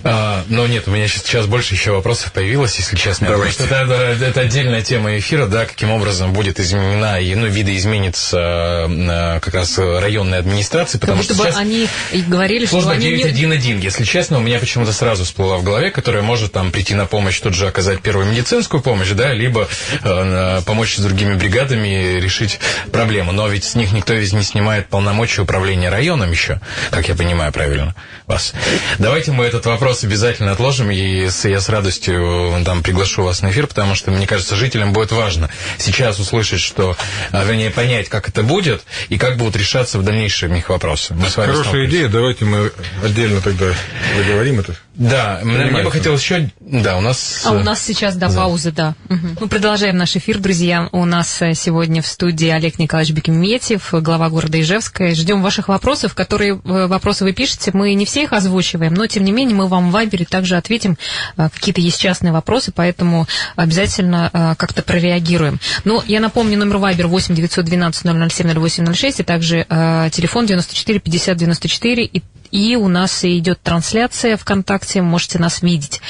А, 0.04 0.44
но 0.48 0.68
нет, 0.68 0.88
у 0.88 0.92
меня 0.92 1.08
сейчас 1.08 1.46
больше 1.46 1.74
еще 1.74 1.92
вопросов 1.92 2.32
появилось, 2.32 2.78
если 2.78 2.96
честно. 2.96 3.28
Давайте. 3.28 3.64
Это, 3.64 3.76
это, 3.76 4.26
это 4.26 4.42
отдельная 4.42 4.82
тема 4.82 5.18
эфира, 5.18 5.48
да, 5.48 5.66
каким 5.66 5.92
образом 5.92 6.34
будет 6.34 6.60
изменена, 6.60 7.20
и, 7.20 7.34
ну, 7.36 7.48
видоизменится 7.48 8.88
э, 8.90 9.40
как 9.40 9.54
раз 9.54 9.78
районная 9.78 10.40
администрация, 10.40 11.00
потому 11.00 11.22
как 11.22 11.28
будто 11.28 11.50
что 11.50 11.54
бы 11.54 11.60
они 11.60 11.88
говорили, 12.28 12.66
что 12.66 12.90
они... 12.90 13.10
911, 13.10 13.66
не... 13.66 13.82
если 13.82 14.04
честно, 14.04 14.38
у 14.38 14.42
меня 14.42 14.60
почему-то 14.60 14.94
сразу 14.94 15.24
всплыла 15.24 15.58
в 15.58 15.64
голове, 15.64 15.92
которая 15.92 16.24
может 16.24 16.52
там 16.52 16.72
прийти 16.72 16.96
на 16.96 17.06
помощь, 17.06 17.40
тут 17.40 17.54
же 17.54 17.68
оказать 17.68 18.02
первую 18.02 18.28
медицинскую 18.28 18.82
помощь, 18.82 19.10
да, 19.10 19.34
либо 19.34 19.68
э, 20.04 20.62
помочь 20.66 20.96
с 20.96 21.00
другими 21.00 21.36
бригадами 21.36 22.20
решить 22.20 22.60
проблему. 22.92 23.32
Но 23.32 23.48
ведь 23.48 23.64
с 23.64 23.76
них 23.76 23.92
никто 23.92 24.14
ведь 24.14 24.34
не 24.34 24.44
снимает 24.44 24.88
полномочия 24.88 25.42
управления 25.42 25.90
районом 25.90 26.32
еще, 26.32 26.60
как 26.92 27.08
я 27.10 27.16
понимаю 27.16 27.52
правильно 27.52 27.96
вас. 28.28 28.54
Давайте 29.00 29.33
мы 29.34 29.46
этот 29.46 29.66
вопрос 29.66 30.04
обязательно 30.04 30.52
отложим, 30.52 30.92
и 30.92 31.30
я 31.44 31.60
с 31.60 31.70
радостью 31.70 32.62
там 32.66 32.84
приглашу 32.84 33.24
вас 33.24 33.42
на 33.42 33.52
эфир, 33.52 33.68
потому 33.68 33.96
что, 33.96 34.12
мне 34.12 34.28
кажется, 34.28 34.56
жителям 34.56 34.94
будет 34.94 35.12
важно 35.12 35.50
сейчас 35.78 36.20
услышать, 36.20 36.62
что, 36.62 36.96
а, 37.32 37.44
вернее, 37.44 37.72
понять, 37.72 38.10
как 38.10 38.30
это 38.30 38.44
будет, 38.44 38.84
и 39.10 39.18
как 39.18 39.38
будут 39.38 39.56
решаться 39.56 40.00
в 40.00 40.04
дальнейшем 40.04 40.56
их 40.56 40.70
вопросы. 40.70 41.14
Мы 41.14 41.30
с 41.30 41.38
вами 41.38 41.52
Хорошая 41.52 41.86
идея, 41.88 42.08
давайте 42.08 42.46
мы 42.46 42.72
отдельно 43.04 43.42
тогда 43.42 43.74
договорим 44.18 44.60
это. 44.60 44.76
Да, 44.96 45.40
мне, 45.44 45.66
мне 45.66 45.84
бы 45.84 45.92
хотелось 45.92 46.22
еще... 46.22 46.52
Да, 46.60 46.98
у 46.98 47.02
нас... 47.02 47.44
А 47.46 47.52
у 47.52 47.60
нас 47.64 47.82
сейчас, 47.82 48.16
да, 48.16 48.30
да. 48.30 48.36
пауза, 48.36 48.72
да. 48.72 48.96
Угу. 49.10 49.28
Мы 49.42 49.48
продолжаем 49.48 49.98
наш 49.98 50.16
эфир, 50.16 50.38
друзья. 50.38 50.88
У 50.92 51.04
нас 51.06 51.42
э, 51.42 51.56
сегодня 51.56 52.04
в 52.04 52.08
студии 52.08 52.48
Олег 52.50 52.78
Николаевич 52.78 53.16
Бекметьев, 53.16 53.90
глава 53.92 54.30
города 54.30 54.62
Ижевска. 54.62 55.16
Ждем 55.16 55.42
ваших 55.42 55.68
вопросов, 55.68 56.14
которые 56.14 56.54
э, 56.64 56.88
вопросы 56.88 57.24
вы 57.24 57.34
пишете. 57.34 57.72
Мы 57.74 57.96
не 57.96 58.06
все 58.06 58.24
их 58.24 58.34
озвучиваем, 58.34 58.94
но, 58.94 59.08
тем 59.08 59.23
не 59.24 59.32
менее, 59.32 59.56
мы 59.56 59.68
вам 59.68 59.90
в 59.90 59.92
Вайбере 59.92 60.26
также 60.26 60.58
ответим. 60.58 60.98
Э, 61.38 61.50
какие-то 61.50 61.82
есть 61.82 62.00
частные 62.00 62.32
вопросы, 62.32 62.72
поэтому 62.74 63.28
обязательно 63.56 64.56
как-то 64.58 64.82
прореагируем. 64.82 65.60
Но 65.84 66.04
я 66.08 66.20
напомню, 66.20 66.58
номер 66.58 66.78
Вайбер 66.78 67.08
8 67.08 67.36
912 67.36 68.32
007 68.32 68.54
0806 68.54 69.20
и 69.20 69.24
также 69.24 69.66
телефон 70.12 70.46
94 70.46 71.00
50 71.00 71.38
94 71.38 72.04
и 72.06 72.24
и 72.54 72.76
у 72.76 72.88
нас 72.88 73.26
идет 73.26 73.60
трансляция 73.64 74.38
ВКонтакте, 74.38 75.02
можете 75.02 75.40
нас 75.40 75.64
видеть. 75.64 76.02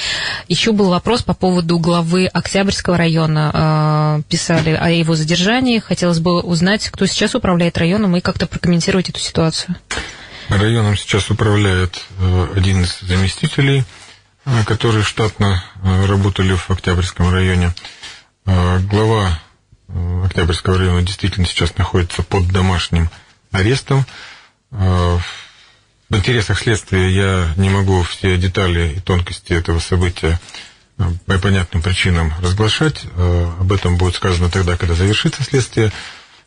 Еще 0.46 0.72
был 0.72 0.90
вопрос 0.90 1.22
по 1.22 1.32
поводу 1.32 1.78
главы 1.78 2.26
Октябрьского 2.26 2.98
района. 2.98 4.22
Писали 4.28 4.78
о 4.78 4.90
его 4.90 5.16
задержании. 5.16 5.78
Хотелось 5.78 6.18
бы 6.18 6.42
узнать, 6.42 6.90
кто 6.90 7.06
сейчас 7.06 7.34
управляет 7.34 7.78
районом 7.78 8.14
и 8.16 8.20
как-то 8.20 8.46
прокомментировать 8.46 9.08
эту 9.08 9.20
ситуацию. 9.20 9.76
Районом 10.60 10.96
сейчас 10.96 11.30
управляет 11.30 12.04
э, 12.18 12.48
один 12.56 12.82
из 12.82 13.00
заместителей, 13.00 13.84
э, 14.44 14.64
которые 14.64 15.04
штатно 15.04 15.62
э, 15.82 16.06
работали 16.06 16.54
в 16.54 16.70
Октябрьском 16.70 17.30
районе. 17.30 17.74
Глава 18.46 19.40
Октябрьского 20.24 20.76
района 20.76 21.00
действительно 21.00 21.46
сейчас 21.46 21.78
находится 21.78 22.22
под 22.22 22.46
домашним 22.48 23.08
арестом. 23.52 24.04
В 26.14 26.16
интересах 26.16 26.60
следствия 26.60 27.08
я 27.10 27.54
не 27.56 27.70
могу 27.70 28.02
все 28.02 28.36
детали 28.36 28.94
и 28.96 29.00
тонкости 29.00 29.52
этого 29.52 29.80
события 29.80 30.38
э, 30.98 31.10
по 31.26 31.38
понятным 31.38 31.82
причинам 31.82 32.32
разглашать. 32.40 33.04
Э, 33.16 33.52
об 33.58 33.72
этом 33.72 33.96
будет 33.96 34.14
сказано 34.14 34.50
тогда, 34.50 34.76
когда 34.76 34.94
завершится 34.94 35.42
следствие. 35.42 35.90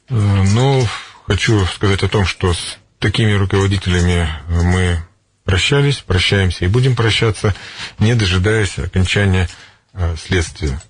Э, 0.09 0.13
но 0.13 0.87
хочу 1.25 1.65
сказать 1.65 2.03
о 2.03 2.07
том, 2.07 2.25
что 2.25 2.53
с 2.53 2.77
такими 2.99 3.33
руководителями 3.33 4.27
мы 4.47 4.99
прощались, 5.43 5.97
прощаемся 5.97 6.65
и 6.65 6.67
будем 6.67 6.95
прощаться, 6.95 7.55
не 7.99 8.15
дожидаясь 8.15 8.77
окончания 8.79 9.47
следствия. 10.17 10.81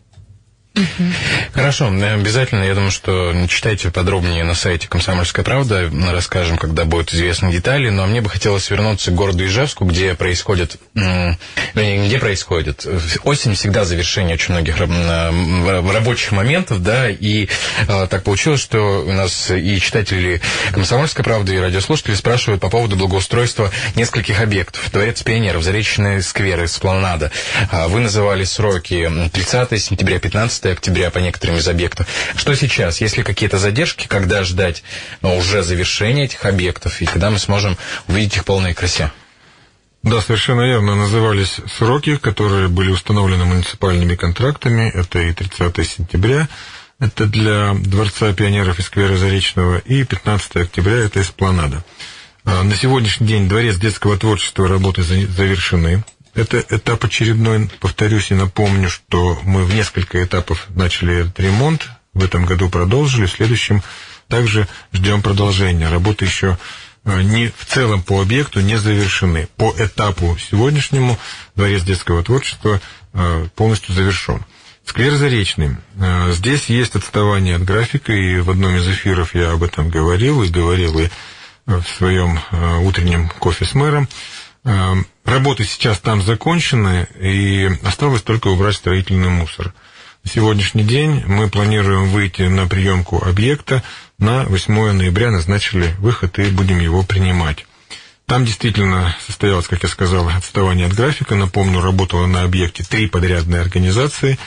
Хорошо, 1.54 1.88
обязательно, 1.88 2.64
я 2.64 2.76
думаю, 2.76 2.92
что 2.92 3.34
читайте 3.48 3.90
подробнее 3.92 4.44
на 4.44 4.56
сайте 4.56 4.88
«Комсомольская 4.88 5.44
правда», 5.44 5.90
расскажем, 6.12 6.58
когда 6.58 6.86
будут 6.86 7.14
известны 7.14 7.52
детали, 7.52 7.90
но 7.90 8.06
мне 8.06 8.22
бы 8.22 8.30
хотелось 8.30 8.70
вернуться 8.70 9.12
к 9.12 9.16
городу 9.16 9.46
Ижевску, 9.46 9.86
где 9.86 10.14
происходит, 10.16 10.78
где 10.94 12.20
происходит, 12.20 12.86
осень 13.24 13.56
всегда 13.56 13.86
завершение 13.86 14.36
очень 14.36 14.54
многих 14.54 14.78
рабочих 14.78 16.32
моментов, 16.32 16.84
да, 16.84 17.10
и 17.10 17.48
а, 17.88 18.08
так 18.08 18.24
получилось, 18.24 18.62
что 18.62 19.04
у 19.06 19.12
нас 19.12 19.52
и 19.52 19.80
читатели 19.80 20.42
«Комсомольской 20.72 21.24
правды», 21.24 21.56
и 21.56 21.60
радиослушатели 21.60 22.16
спрашивают 22.16 22.62
по 22.62 22.70
поводу 22.70 22.96
благоустройства 22.96 23.72
нескольких 23.96 24.42
объектов. 24.42 24.92
Дворец 24.92 25.24
пионеров, 25.24 25.64
Заречные 25.64 26.22
скверы, 26.22 26.68
Спланада. 26.68 27.32
А, 27.72 27.88
вы 27.88 28.00
называли 28.00 28.44
сроки 28.44 29.10
30 29.32 29.82
сентября, 29.82 30.20
15 30.20 30.67
октября 30.74 31.10
по 31.10 31.20
некоторым 31.20 31.58
из 31.58 31.68
объектов. 31.68 32.08
Что 32.36 32.56
сейчас? 32.56 33.02
Есть 33.02 33.18
ли 33.18 33.24
какие-то 33.24 33.58
задержки? 33.58 34.08
Когда 34.08 34.44
ждать 34.44 34.84
ну, 35.22 35.36
уже 35.38 35.64
завершения 35.64 36.26
этих 36.26 36.46
объектов? 36.46 37.02
И 37.02 37.06
когда 37.06 37.30
мы 37.30 37.40
сможем 37.40 37.78
увидеть 38.08 38.38
их 38.38 38.42
в 38.44 38.46
полной 38.46 38.74
красе? 38.74 39.12
Да, 40.04 40.22
совершенно 40.22 40.62
верно. 40.62 40.96
Назывались 40.96 41.60
сроки, 41.78 42.18
которые 42.18 42.68
были 42.70 42.92
установлены 42.92 43.46
муниципальными 43.46 44.16
контрактами. 44.16 44.90
Это 44.94 45.20
и 45.20 45.34
30 45.34 45.88
сентября, 45.88 46.48
это 47.00 47.26
для 47.26 47.74
Дворца 47.74 48.34
пионеров 48.34 48.80
и 48.80 48.82
сквера 48.82 49.18
Заречного, 49.18 49.78
и 49.80 50.04
15 50.04 50.56
октября 50.58 50.96
это 50.96 51.22
Эспланада. 51.22 51.84
А, 52.46 52.64
на 52.64 52.76
сегодняшний 52.76 53.28
день 53.28 53.50
Дворец 53.50 53.76
детского 53.76 54.18
творчества 54.18 54.68
работы 54.68 55.04
завершены. 55.04 56.04
Это 56.38 56.64
этап 56.70 57.04
очередной. 57.04 57.68
Повторюсь 57.80 58.30
и 58.30 58.36
напомню, 58.36 58.92
что 58.92 59.40
мы 59.44 59.66
в 59.66 59.74
несколько 59.74 60.24
этапов 60.24 60.68
начали 60.70 61.22
этот 61.22 61.40
ремонт. 61.40 61.90
В 62.14 62.24
этом 62.24 62.46
году 62.46 62.70
продолжили. 62.70 63.26
В 63.26 63.32
следующем 63.32 63.82
также 64.28 64.68
ждем 64.94 65.24
продолжения. 65.24 65.90
Работы 65.90 66.26
еще 66.26 66.60
а, 67.04 67.24
не 67.24 67.48
в 67.48 67.66
целом 67.66 68.04
по 68.04 68.22
объекту 68.22 68.62
не 68.62 68.78
завершены. 68.78 69.48
По 69.58 69.74
этапу 69.80 70.38
сегодняшнему 70.38 71.18
Дворец 71.56 71.82
детского 71.82 72.24
творчества 72.24 72.82
а, 73.14 73.48
полностью 73.56 73.96
завершен. 73.96 74.46
Сквер 74.86 75.16
Заречный. 75.16 75.78
А, 76.00 76.32
здесь 76.34 76.68
есть 76.68 76.96
отставание 76.96 77.56
от 77.56 77.64
графика, 77.64 78.14
и 78.14 78.42
в 78.42 78.52
одном 78.52 78.76
из 78.76 78.88
эфиров 78.88 79.34
я 79.34 79.54
об 79.54 79.64
этом 79.64 79.90
говорил, 79.90 80.44
и 80.44 80.50
говорил 80.50 81.00
и 81.00 81.10
в 81.66 81.84
своем 81.98 82.40
утреннем 82.86 83.28
кофе 83.28 83.66
с 83.66 83.74
мэром. 83.74 84.08
Работы 85.24 85.64
сейчас 85.64 86.00
там 86.00 86.22
закончены, 86.22 87.08
и 87.20 87.70
осталось 87.84 88.22
только 88.22 88.48
убрать 88.48 88.76
строительный 88.76 89.30
мусор. 89.30 89.74
На 90.24 90.30
сегодняшний 90.30 90.84
день 90.84 91.24
мы 91.26 91.50
планируем 91.50 92.10
выйти 92.10 92.42
на 92.44 92.68
приемку 92.68 93.24
объекта 93.24 93.82
на 94.20 94.46
8 94.46 94.94
ноября 94.94 95.30
назначили 95.30 95.96
выход 96.00 96.40
и 96.40 96.50
будем 96.50 96.80
его 96.80 97.04
принимать. 97.04 97.68
Там 98.26 98.46
действительно 98.46 99.16
состоялось, 99.26 99.68
как 99.68 99.84
я 99.84 99.90
сказал, 99.90 100.28
отставание 100.28 100.88
от 100.88 100.94
графика. 100.94 101.36
Напомню, 101.36 101.82
работало 101.82 102.26
на 102.26 102.42
объекте 102.42 102.84
три 102.84 103.08
подрядные 103.08 103.62
организации. 103.62 104.40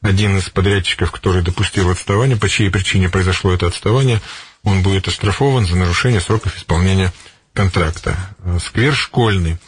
Один 0.00 0.38
из 0.38 0.48
подрядчиков, 0.48 1.12
который 1.12 1.42
допустил 1.42 1.90
отставание, 1.90 2.36
по 2.36 2.48
чьей 2.48 2.70
причине 2.70 3.10
произошло 3.10 3.52
это 3.52 3.66
отставание, 3.66 4.20
он 4.62 4.82
будет 4.82 5.08
оштрафован 5.08 5.66
за 5.66 5.76
нарушение 5.76 6.20
сроков 6.20 6.56
исполнения 6.56 7.12
контракта. 7.52 8.16
Сквер 8.64 8.94
школьный. 8.94 9.58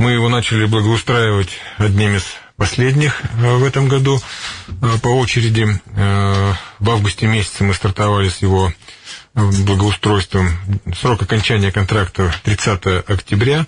Мы 0.00 0.12
его 0.12 0.30
начали 0.30 0.64
благоустраивать 0.64 1.50
одним 1.76 2.16
из 2.16 2.24
последних 2.56 3.20
э, 3.20 3.56
в 3.56 3.62
этом 3.62 3.86
году 3.86 4.18
э, 4.80 4.98
по 5.02 5.08
очереди. 5.08 5.78
Э, 5.94 6.54
в 6.78 6.88
августе 6.88 7.26
месяце 7.26 7.64
мы 7.64 7.74
стартовали 7.74 8.30
с 8.30 8.38
его 8.38 8.72
благоустройством. 9.34 10.56
Срок 10.98 11.20
окончания 11.20 11.70
контракта 11.70 12.34
30 12.44 13.10
октября. 13.10 13.66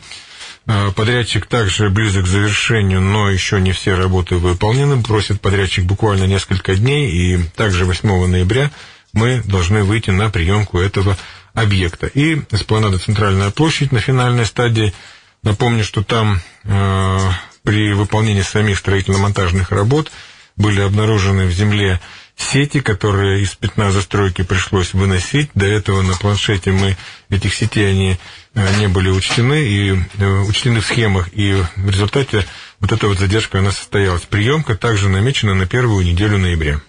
Подрядчик 0.64 1.44
также 1.44 1.90
близок 1.90 2.24
к 2.24 2.28
завершению, 2.28 3.02
но 3.02 3.28
еще 3.28 3.60
не 3.60 3.72
все 3.72 3.94
работы 3.94 4.36
выполнены. 4.36 5.02
Просит 5.02 5.38
подрядчик 5.42 5.84
буквально 5.84 6.24
несколько 6.24 6.74
дней, 6.76 7.10
и 7.10 7.42
также 7.56 7.84
8 7.84 8.26
ноября 8.26 8.70
мы 9.12 9.42
должны 9.44 9.84
выйти 9.84 10.08
на 10.08 10.30
приемку 10.30 10.78
этого 10.78 11.18
объекта. 11.52 12.06
И 12.06 12.40
эспланада 12.50 12.98
«Центральная 12.98 13.50
площадь» 13.50 13.92
на 13.92 14.00
финальной 14.00 14.46
стадии. 14.46 14.94
Напомню, 15.42 15.84
что 15.84 16.04
там 16.04 16.40
э, 16.64 17.18
при 17.64 17.92
выполнении 17.92 18.42
самих 18.42 18.78
строительно-монтажных 18.78 19.70
работ 19.72 20.12
были 20.56 20.80
обнаружены 20.80 21.46
в 21.46 21.52
земле 21.52 22.00
сети, 22.36 22.80
которые 22.80 23.42
из 23.42 23.54
пятна 23.54 23.90
застройки 23.90 24.42
пришлось 24.42 24.94
выносить. 24.94 25.50
До 25.54 25.66
этого 25.66 26.02
на 26.02 26.14
планшете 26.14 26.70
мы 26.70 26.96
этих 27.28 27.54
сетей 27.54 27.90
они 27.90 28.18
э, 28.54 28.76
не 28.78 28.88
были 28.88 29.10
учтены 29.10 29.62
и 29.62 29.90
э, 30.18 30.26
учтены 30.42 30.80
в 30.80 30.86
схемах, 30.86 31.28
и 31.32 31.62
в 31.76 31.90
результате 31.90 32.46
вот 32.80 32.92
эта 32.92 33.08
вот 33.08 33.18
задержка 33.18 33.58
она 33.58 33.72
состоялась. 33.72 34.22
Приемка 34.22 34.76
также 34.76 35.08
намечена 35.08 35.54
на 35.54 35.66
первую 35.66 36.04
неделю 36.04 36.38
ноября. 36.38 36.80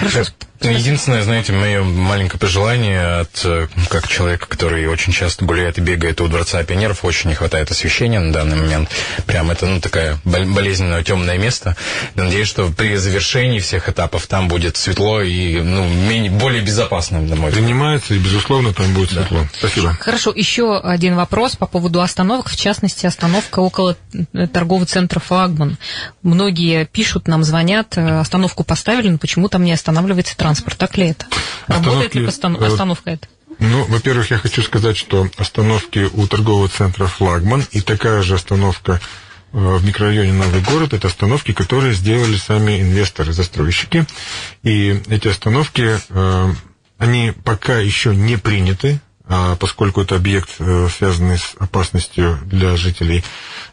Хорошо. 0.00 0.32
Единственное, 0.64 1.22
знаете, 1.22 1.52
мое 1.52 1.82
маленькое 1.82 2.38
пожелание 2.38 3.20
от, 3.20 3.40
э, 3.44 3.66
как 3.88 4.08
человека, 4.08 4.46
который 4.46 4.86
очень 4.86 5.12
часто 5.12 5.44
гуляет 5.44 5.78
и 5.78 5.80
бегает 5.80 6.20
у 6.20 6.28
Дворца 6.28 6.62
пионеров, 6.62 7.04
очень 7.04 7.30
не 7.30 7.34
хватает 7.34 7.70
освещения 7.70 8.20
на 8.20 8.32
данный 8.32 8.56
момент. 8.56 8.88
Прям 9.26 9.50
это, 9.50 9.66
ну, 9.66 9.80
такое 9.80 10.18
болезненное, 10.24 11.02
темное 11.02 11.38
место. 11.38 11.76
Надеюсь, 12.14 12.48
что 12.48 12.68
при 12.70 12.96
завершении 12.96 13.58
всех 13.58 13.88
этапов 13.88 14.26
там 14.26 14.48
будет 14.48 14.76
светло 14.76 15.20
и, 15.20 15.60
ну, 15.60 15.88
менее, 15.88 16.30
более 16.30 16.62
безопасно, 16.62 17.20
на 17.20 17.36
мой 17.36 17.50
взгляд. 17.50 17.64
Принимается, 17.64 18.14
и, 18.14 18.18
безусловно, 18.18 18.72
там 18.72 18.92
будет 18.94 19.10
светло. 19.10 19.40
Да. 19.40 19.48
Спасибо. 19.58 19.96
Хорошо, 20.00 20.32
еще 20.34 20.78
один 20.78 21.16
вопрос 21.16 21.56
по 21.56 21.66
поводу 21.66 22.00
остановок, 22.00 22.48
в 22.48 22.56
частности, 22.56 23.06
остановка 23.06 23.60
около 23.60 23.96
э, 24.32 24.46
торгового 24.46 24.86
центра 24.86 25.20
«Флагман». 25.20 25.76
Многие 26.22 26.86
пишут 26.86 27.28
нам, 27.28 27.44
звонят, 27.44 27.96
э, 27.96 28.20
остановку 28.20 28.64
поставили, 28.64 29.08
но 29.08 29.18
почему 29.18 29.48
там 29.48 29.64
не 29.64 29.72
останавливается 29.72 30.36
транспорт? 30.36 30.51
Транспорт, 30.52 30.78
так 30.78 30.96
ли 30.98 31.08
это? 31.08 31.26
Работает 31.66 32.14
ли 32.14 32.24
э, 32.24 32.28
остановка 32.28 33.10
эта? 33.10 33.28
Ну, 33.58 33.84
во-первых, 33.84 34.30
я 34.30 34.38
хочу 34.38 34.62
сказать, 34.62 34.96
что 34.96 35.28
остановки 35.36 36.10
у 36.12 36.26
торгового 36.26 36.68
центра 36.68 37.06
«Флагман» 37.06 37.64
и 37.70 37.80
такая 37.80 38.22
же 38.22 38.34
остановка 38.34 39.00
э, 39.52 39.56
в 39.56 39.84
микрорайоне 39.84 40.32
Новый 40.32 40.60
город, 40.60 40.92
это 40.92 41.08
остановки, 41.08 41.52
которые 41.52 41.94
сделали 41.94 42.36
сами 42.36 42.82
инвесторы-застройщики. 42.82 44.06
И 44.62 45.00
эти 45.08 45.28
остановки, 45.28 45.98
э, 46.08 46.54
они 46.98 47.32
пока 47.44 47.78
еще 47.78 48.14
не 48.14 48.36
приняты, 48.36 49.00
а 49.24 49.56
поскольку 49.56 50.02
это 50.02 50.16
объект, 50.16 50.50
связанный 50.94 51.38
с 51.38 51.54
опасностью 51.58 52.38
для 52.44 52.76
жителей, 52.76 53.24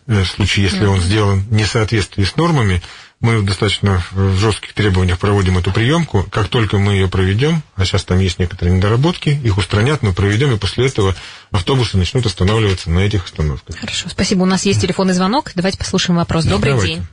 в 0.06 0.26
случае, 0.26 0.66
если 0.66 0.86
он 0.86 1.02
сделан 1.02 1.44
не 1.50 1.66
в 1.66 1.68
соответствии 1.70 2.24
с 2.24 2.38
нормами, 2.38 2.82
мы 3.22 3.42
достаточно 3.42 4.02
в 4.12 4.36
жестких 4.38 4.74
требованиях 4.74 5.20
проводим 5.20 5.58
эту 5.58 5.72
приемку. 5.72 6.26
Как 6.32 6.48
только 6.48 6.78
мы 6.78 6.94
ее 6.94 7.10
проведем, 7.10 7.62
а 7.76 7.84
сейчас 7.84 8.06
там 8.06 8.20
есть 8.20 8.40
некоторые 8.40 8.78
недоработки, 8.78 9.30
их 9.30 9.58
устранят, 9.58 10.02
мы 10.02 10.14
проведем, 10.14 10.54
и 10.54 10.58
после 10.58 10.88
этого 10.88 11.16
автобусы 11.52 11.98
начнут 11.98 12.26
останавливаться 12.26 12.90
на 12.90 13.00
этих 13.00 13.26
остановках. 13.26 13.78
Хорошо, 13.78 14.08
спасибо. 14.10 14.44
У 14.44 14.46
нас 14.46 14.66
есть 14.66 14.82
телефонный 14.82 15.14
звонок. 15.14 15.52
Давайте 15.56 15.78
послушаем 15.78 16.18
вопрос. 16.18 16.46
Добрый 16.46 16.74
Давайте. 16.74 16.96
день. 16.96 17.04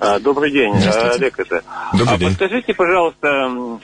А, 0.00 0.18
добрый 0.18 0.50
день, 0.50 0.74
Олег 0.74 1.38
это. 1.38 1.62
Добрый 1.94 2.16
а, 2.16 2.18
день. 2.18 2.28
Подскажите, 2.28 2.74
пожалуйста, 2.74 3.78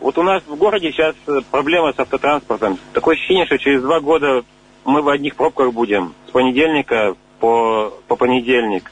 вот 0.00 0.16
у 0.16 0.22
нас 0.22 0.42
в 0.46 0.54
городе 0.56 0.90
сейчас 0.90 1.14
проблема 1.50 1.92
с 1.92 1.98
автотранспортом. 1.98 2.78
Такое 2.94 3.16
ощущение, 3.16 3.44
что 3.44 3.58
через 3.58 3.82
два 3.82 4.00
года 4.00 4.42
мы 4.86 5.02
в 5.02 5.08
одних 5.10 5.36
пробках 5.36 5.72
будем 5.74 6.14
с 6.28 6.30
понедельника 6.30 7.14
по, 7.40 7.92
по 8.08 8.16
понедельник 8.16 8.90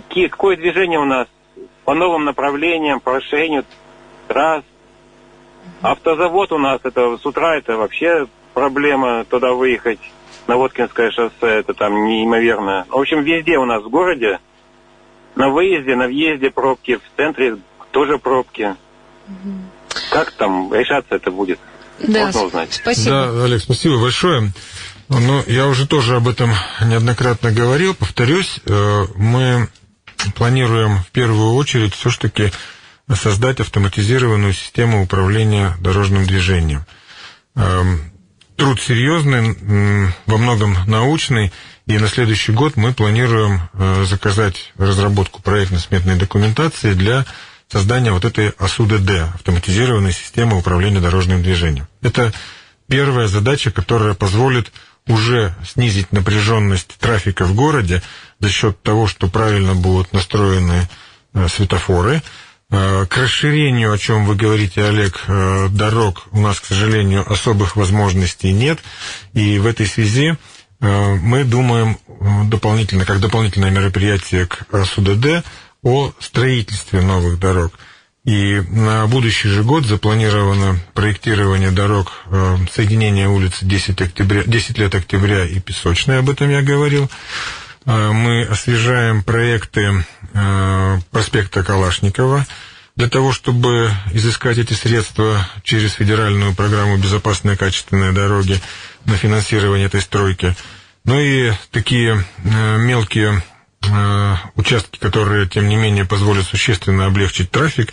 какие, 0.00 0.28
какое 0.28 0.56
движение 0.56 0.98
у 0.98 1.04
нас 1.04 1.28
по 1.84 1.94
новым 1.94 2.24
направлениям, 2.24 3.00
по 3.00 3.16
расширению 3.16 3.64
трасс. 4.28 4.64
Автозавод 5.82 6.52
у 6.52 6.58
нас 6.58 6.80
это 6.84 7.16
с 7.16 7.26
утра 7.26 7.56
это 7.56 7.76
вообще 7.76 8.26
проблема 8.54 9.24
туда 9.24 9.52
выехать 9.52 10.00
на 10.46 10.56
Воткинское 10.56 11.10
шоссе, 11.10 11.60
это 11.60 11.74
там 11.74 12.06
неимоверно. 12.06 12.86
В 12.88 12.96
общем, 12.96 13.22
везде 13.22 13.58
у 13.58 13.64
нас 13.64 13.82
в 13.82 13.88
городе, 13.88 14.38
на 15.34 15.50
выезде, 15.50 15.96
на 15.96 16.06
въезде 16.06 16.50
пробки, 16.50 16.96
в 16.96 17.16
центре 17.16 17.58
тоже 17.90 18.18
пробки. 18.18 18.76
Как 20.10 20.30
там 20.32 20.72
решаться 20.72 21.16
это 21.16 21.30
будет? 21.30 21.58
Да, 21.98 22.26
Можно 22.26 22.44
узнать. 22.44 22.72
Спасибо. 22.74 23.10
Да, 23.10 23.44
Олег, 23.44 23.60
спасибо 23.60 24.00
большое. 24.00 24.52
Ну, 25.08 25.42
я 25.46 25.66
уже 25.68 25.86
тоже 25.86 26.16
об 26.16 26.28
этом 26.28 26.50
неоднократно 26.84 27.52
говорил, 27.52 27.94
повторюсь, 27.94 28.60
э, 28.66 29.04
мы 29.14 29.68
планируем 30.34 31.02
в 31.02 31.06
первую 31.08 31.54
очередь 31.54 31.94
все-таки 31.94 32.52
создать 33.14 33.60
автоматизированную 33.60 34.52
систему 34.52 35.02
управления 35.02 35.76
дорожным 35.80 36.26
движением. 36.26 36.84
Эм, 37.54 38.12
труд 38.56 38.80
серьезный, 38.80 40.12
во 40.26 40.38
многом 40.38 40.76
научный, 40.86 41.52
и 41.86 41.98
на 41.98 42.08
следующий 42.08 42.52
год 42.52 42.76
мы 42.76 42.92
планируем 42.92 43.60
э, 43.74 44.04
заказать 44.08 44.72
разработку 44.76 45.40
проектно-сметной 45.40 46.16
документации 46.16 46.94
для 46.94 47.24
создания 47.68 48.12
вот 48.12 48.24
этой 48.24 48.50
АСУДД, 48.50 49.34
автоматизированной 49.34 50.12
системы 50.12 50.58
управления 50.58 51.00
дорожным 51.00 51.42
движением. 51.42 51.86
Это 52.02 52.32
первая 52.88 53.28
задача, 53.28 53.70
которая 53.70 54.14
позволит 54.14 54.72
уже 55.06 55.54
снизить 55.64 56.10
напряженность 56.12 56.96
трафика 56.98 57.44
в 57.44 57.54
городе 57.54 58.02
за 58.40 58.50
счет 58.50 58.82
того, 58.82 59.06
что 59.06 59.28
правильно 59.28 59.74
будут 59.74 60.12
настроены 60.12 60.88
э, 61.34 61.48
светофоры. 61.48 62.22
Э, 62.70 63.06
к 63.08 63.16
расширению, 63.16 63.92
о 63.92 63.98
чем 63.98 64.26
вы 64.26 64.34
говорите, 64.34 64.84
Олег, 64.84 65.22
э, 65.26 65.68
дорог 65.70 66.26
у 66.32 66.40
нас, 66.40 66.60
к 66.60 66.66
сожалению, 66.66 67.30
особых 67.30 67.76
возможностей 67.76 68.52
нет. 68.52 68.78
И 69.32 69.58
в 69.58 69.66
этой 69.66 69.86
связи 69.86 70.36
мы 70.78 71.44
думаем 71.44 71.96
дополнительно, 72.50 73.06
как 73.06 73.18
дополнительное 73.18 73.70
мероприятие 73.70 74.46
к 74.46 74.66
СУДД 74.84 75.42
о 75.82 76.12
строительстве 76.20 77.00
новых 77.00 77.38
дорог. 77.40 77.72
И 78.26 78.60
на 78.68 79.06
будущий 79.06 79.48
же 79.48 79.64
год 79.64 79.86
запланировано 79.86 80.78
проектирование 80.92 81.70
дорог 81.70 82.12
соединения 82.70 83.26
улиц 83.26 83.60
10, 83.62 84.02
октября, 84.02 84.42
10 84.44 84.76
лет 84.76 84.94
октября 84.94 85.46
и 85.46 85.60
Песочной, 85.60 86.18
об 86.18 86.28
этом 86.28 86.50
я 86.50 86.60
говорил. 86.60 87.08
Э, 87.86 88.10
мы 88.12 88.42
освежаем 88.42 89.22
проекты 89.22 90.04
э, 90.34 90.98
проспекта 91.10 91.62
Калашникова 91.62 92.46
для 92.96 93.08
того, 93.08 93.32
чтобы 93.32 93.90
изыскать 94.12 94.58
эти 94.58 94.72
средства 94.72 95.46
через 95.62 95.92
федеральную 95.94 96.54
программу 96.54 96.98
«Безопасные 96.98 97.56
качественные 97.56 98.12
дороги» 98.12 98.60
на 99.04 99.16
финансирование 99.16 99.86
этой 99.86 100.00
стройки. 100.00 100.56
Ну 101.04 101.20
и 101.20 101.52
такие 101.70 102.24
мелкие 102.42 103.42
Э, 103.88 104.36
участки, 104.56 104.98
которые, 104.98 105.46
тем 105.46 105.68
не 105.68 105.76
менее, 105.76 106.04
позволят 106.04 106.46
существенно 106.46 107.06
облегчить 107.06 107.50
трафик. 107.50 107.92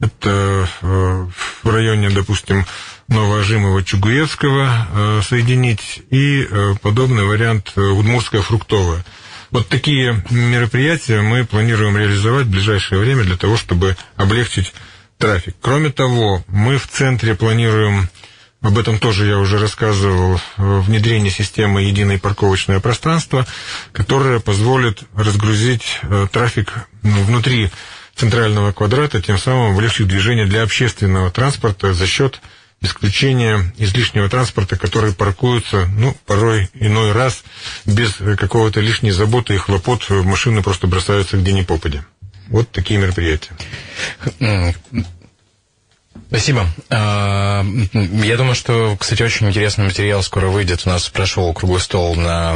Это 0.00 0.66
в 0.80 1.68
районе, 1.68 2.08
допустим, 2.08 2.64
Новоожимова 3.08 3.84
Чугуевского 3.84 5.20
соединить 5.22 6.02
и 6.08 6.48
подобный 6.80 7.26
вариант 7.26 7.76
Удмурская 7.76 8.40
фруктовая. 8.40 9.04
Вот 9.50 9.68
такие 9.68 10.22
мероприятия 10.30 11.20
мы 11.22 11.44
планируем 11.44 11.96
реализовать 11.96 12.46
в 12.46 12.50
ближайшее 12.50 13.00
время 13.00 13.24
для 13.24 13.36
того, 13.36 13.56
чтобы 13.56 13.96
облегчить 14.16 14.72
трафик. 15.18 15.56
Кроме 15.60 15.90
того, 15.90 16.44
мы 16.46 16.78
в 16.78 16.86
центре 16.86 17.34
планируем 17.34 18.08
об 18.62 18.76
этом 18.78 18.98
тоже 18.98 19.26
я 19.26 19.38
уже 19.38 19.58
рассказывал, 19.58 20.38
внедрение 20.58 21.30
системы 21.30 21.80
«Единое 21.82 22.18
парковочное 22.18 22.78
пространство», 22.78 23.46
которое 23.92 24.38
позволит 24.38 25.04
разгрузить 25.14 25.98
э, 26.02 26.26
трафик 26.30 26.74
ну, 27.02 27.22
внутри 27.24 27.70
центрального 28.14 28.72
квадрата, 28.72 29.22
тем 29.22 29.38
самым 29.38 29.72
облегчить 29.72 30.08
движение 30.08 30.44
для 30.44 30.62
общественного 30.62 31.30
транспорта 31.30 31.94
за 31.94 32.06
счет 32.06 32.42
исключения 32.82 33.72
излишнего 33.76 34.28
транспорта, 34.28 34.76
который 34.76 35.12
паркуется, 35.12 35.86
ну, 35.96 36.16
порой 36.26 36.70
иной 36.74 37.12
раз 37.12 37.44
без 37.84 38.14
какого-то 38.38 38.80
лишней 38.80 39.10
заботы 39.10 39.54
и 39.54 39.58
хлопот 39.58 40.08
машины 40.10 40.62
просто 40.62 40.86
бросаются 40.86 41.36
где 41.36 41.52
ни 41.52 41.62
попадя. 41.62 42.04
Вот 42.48 42.70
такие 42.70 42.98
мероприятия. 42.98 43.52
Спасибо. 46.30 46.68
А, 46.90 47.66
я 47.92 48.36
думаю, 48.36 48.54
что, 48.54 48.96
кстати, 48.96 49.20
очень 49.20 49.48
интересный 49.48 49.86
материал 49.86 50.22
скоро 50.22 50.46
выйдет. 50.46 50.82
У 50.86 50.88
нас 50.88 51.08
прошел 51.08 51.52
круглый 51.52 51.80
стол 51.80 52.14
на 52.14 52.54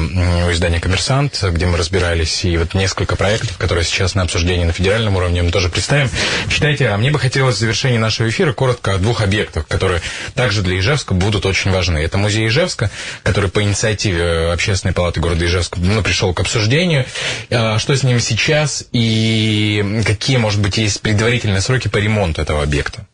издание 0.53 0.81
«Коммерсант», 0.81 1.43
где 1.43 1.67
мы 1.67 1.77
разбирались, 1.77 2.45
и 2.45 2.57
вот 2.57 2.75
несколько 2.75 3.17
проектов, 3.17 3.59
которые 3.59 3.85
сейчас 3.85 4.15
на 4.15 4.23
обсуждении 4.23 4.65
на 4.65 4.73
федеральном 4.73 5.17
уровне, 5.17 5.43
мы 5.43 5.51
тоже 5.51 5.71
представим. 5.71 6.09
Читайте, 6.49 6.87
а 6.87 6.97
мне 6.97 7.11
бы 7.11 7.19
хотелось 7.19 7.57
в 7.57 7.59
завершении 7.59 7.99
нашего 7.99 8.29
эфира 8.29 8.53
коротко 8.53 8.95
о 8.95 8.99
двух 8.99 9.23
объектах, 9.23 9.67
которые 9.67 10.01
также 10.37 10.63
для 10.63 10.79
Ижевска 10.79 11.13
будут 11.13 11.45
очень 11.45 11.73
важны. 11.73 11.99
Это 11.99 12.17
музей 12.17 12.47
Ижевска, 12.47 12.93
который 13.25 13.51
по 13.51 13.61
инициативе 13.61 14.53
Общественной 14.53 14.95
палаты 14.95 15.19
города 15.19 15.45
Ижевска 15.45 15.81
ну, 15.81 16.01
пришел 16.01 16.33
к 16.33 16.39
обсуждению. 16.39 17.07
А, 17.51 17.81
что 17.81 17.97
с 17.97 18.05
ним 18.05 18.21
сейчас 18.21 18.85
и 18.93 20.01
какие, 20.07 20.37
может 20.37 20.61
быть, 20.61 20.79
есть 20.79 21.01
предварительные 21.01 21.61
сроки 21.61 21.89
по 21.89 21.97
ремонту 21.97 22.41
этого 22.41 22.63
объекта? 22.63 23.05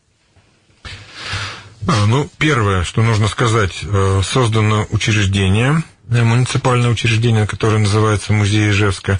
А, 1.87 2.05
ну, 2.05 2.29
первое, 2.37 2.83
что 2.83 3.01
нужно 3.01 3.27
сказать, 3.27 3.79
э, 3.83 4.21
создано 4.23 4.85
учреждение, 4.91 5.83
э, 6.09 6.23
муниципальное 6.23 6.89
учреждение, 6.89 7.47
которое 7.47 7.79
называется 7.79 8.33
Музей 8.33 8.69
Ижевска, 8.69 9.19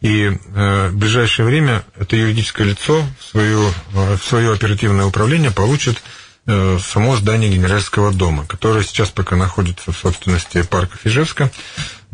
и 0.00 0.30
э, 0.32 0.88
в 0.90 0.96
ближайшее 0.96 1.46
время 1.46 1.84
это 1.98 2.16
юридическое 2.16 2.66
лицо 2.66 3.02
в, 3.18 3.24
свою, 3.24 3.70
в 3.92 4.18
свое 4.18 4.52
оперативное 4.52 5.06
управление 5.06 5.50
получит 5.50 6.02
само 6.46 7.16
здание 7.16 7.50
Генеральского 7.50 8.12
дома, 8.12 8.44
которое 8.46 8.84
сейчас 8.84 9.08
пока 9.08 9.34
находится 9.34 9.92
в 9.92 9.96
собственности 9.96 10.60
парка 10.60 10.98
Ижевска 11.02 11.50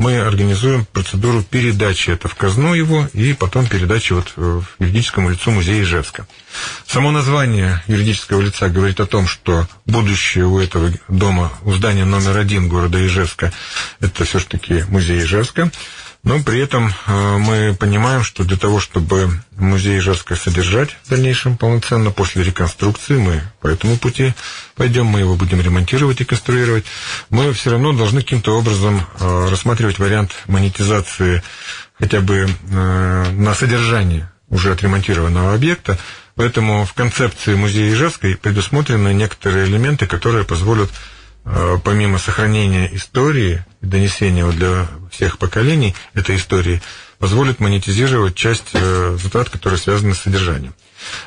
мы 0.00 0.18
организуем 0.18 0.86
процедуру 0.86 1.42
передачи 1.42 2.08
это 2.08 2.26
в 2.26 2.34
казну 2.34 2.72
его 2.72 3.06
и 3.12 3.34
потом 3.34 3.66
передачи 3.66 4.14
вот 4.14 4.32
э, 4.34 4.62
юридическому 4.78 5.28
лицу 5.28 5.50
музея 5.50 5.82
Ижевска. 5.82 6.26
Само 6.86 7.10
название 7.10 7.82
юридического 7.86 8.40
лица 8.40 8.70
говорит 8.70 8.98
о 9.00 9.06
том, 9.06 9.26
что 9.26 9.68
будущее 9.84 10.46
у 10.46 10.58
этого 10.58 10.90
дома, 11.08 11.52
у 11.64 11.74
здания 11.74 12.06
номер 12.06 12.38
один 12.38 12.70
города 12.70 12.98
Ижевска, 13.06 13.52
это 14.00 14.24
все-таки 14.24 14.84
музей 14.88 15.22
Ижевска. 15.22 15.70
Но 16.22 16.38
при 16.42 16.61
этом 16.61 16.92
э, 17.06 17.37
мы 17.38 17.74
понимаем, 17.78 18.22
что 18.22 18.44
для 18.44 18.59
того, 18.59 18.78
чтобы 18.78 19.30
музей 19.56 19.98
Ижевска 19.98 20.37
содержать 20.37 20.96
в 21.04 21.09
дальнейшем 21.09 21.56
полноценно 21.56 22.11
после 22.11 22.42
реконструкции, 22.42 23.16
мы 23.16 23.42
по 23.61 23.68
этому 23.68 23.96
пути 23.96 24.35
пойдем, 24.76 25.06
мы 25.06 25.20
его 25.20 25.35
будем 25.35 25.61
ремонтировать 25.62 26.20
и 26.20 26.24
конструировать, 26.24 26.85
мы 27.30 27.52
все 27.54 27.70
равно 27.70 27.92
должны 27.92 28.20
каким-то 28.20 28.59
образом 28.59 29.06
э, 29.18 29.48
рассматривать 29.48 29.98
вариант 29.98 30.33
монетизации 30.46 31.42
хотя 31.98 32.20
бы 32.20 32.46
э, 32.46 33.30
на 33.33 33.54
содержание 33.54 34.30
уже 34.50 34.72
отремонтированного 34.72 35.54
объекта, 35.54 35.98
Поэтому 36.40 36.87
в 36.87 36.94
концепции 36.94 37.54
музея 37.54 37.92
Ижевской 37.92 38.35
предусмотрены 38.35 39.12
некоторые 39.12 39.66
элементы, 39.66 40.06
которые 40.06 40.46
позволят 40.46 40.90
помимо 41.85 42.18
сохранения 42.18 42.88
истории 42.94 43.64
и 43.81 43.87
донесения 43.87 44.46
для 44.50 44.88
всех 45.11 45.38
поколений 45.38 45.94
этой 46.14 46.37
истории, 46.37 46.83
позволит 47.18 47.61
монетизировать 47.61 48.35
часть 48.35 48.70
э, 48.72 49.18
затрат, 49.20 49.50
которые 49.50 49.79
связаны 49.79 50.14
с 50.14 50.20
содержанием. 50.20 50.74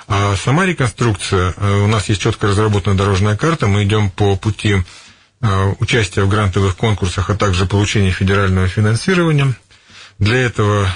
А 0.08 0.36
сама 0.36 0.66
реконструкция, 0.66 1.54
э, 1.56 1.84
у 1.84 1.88
нас 1.88 2.10
есть 2.10 2.22
четко 2.22 2.48
разработанная 2.48 2.98
дорожная 2.98 3.38
карта, 3.38 3.68
мы 3.68 3.84
идем 3.84 4.10
по 4.10 4.36
пути 4.36 4.78
участия 5.80 6.22
в 6.22 6.30
грантовых 6.30 6.78
конкурсах, 6.78 7.30
а 7.30 7.36
также 7.36 7.66
получения 7.66 8.12
федерального 8.12 8.70
финансирования. 8.70 9.54
Для 10.18 10.38
этого 10.38 10.88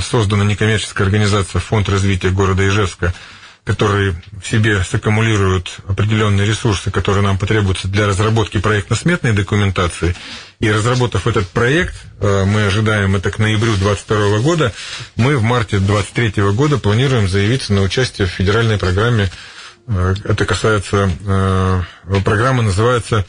создана 0.00 0.44
некоммерческая 0.44 1.04
организация 1.04 1.60
Фонд 1.60 1.88
развития 1.88 2.30
города 2.30 2.64
Ижевска– 2.64 3.12
которые 3.68 4.14
в 4.42 4.48
себе 4.48 4.82
саккумулируют 4.82 5.80
определенные 5.86 6.46
ресурсы, 6.46 6.90
которые 6.90 7.22
нам 7.22 7.36
потребуются 7.36 7.86
для 7.86 8.06
разработки 8.06 8.56
проектно-сметной 8.56 9.34
документации. 9.34 10.16
И 10.58 10.72
разработав 10.72 11.26
этот 11.26 11.46
проект, 11.48 11.94
э, 12.18 12.44
мы 12.46 12.64
ожидаем 12.64 13.14
это 13.14 13.30
к 13.30 13.38
ноябрю 13.38 13.76
2022 13.76 14.38
года, 14.38 14.72
мы 15.16 15.36
в 15.36 15.42
марте 15.42 15.80
2023 15.80 16.50
года 16.52 16.78
планируем 16.78 17.28
заявиться 17.28 17.74
на 17.74 17.82
участие 17.82 18.26
в 18.26 18.30
федеральной 18.30 18.78
программе. 18.78 19.30
Э, 19.86 20.14
это 20.24 20.46
касается, 20.46 21.10
э, 21.26 21.82
программа 22.24 22.62
называется 22.62 23.26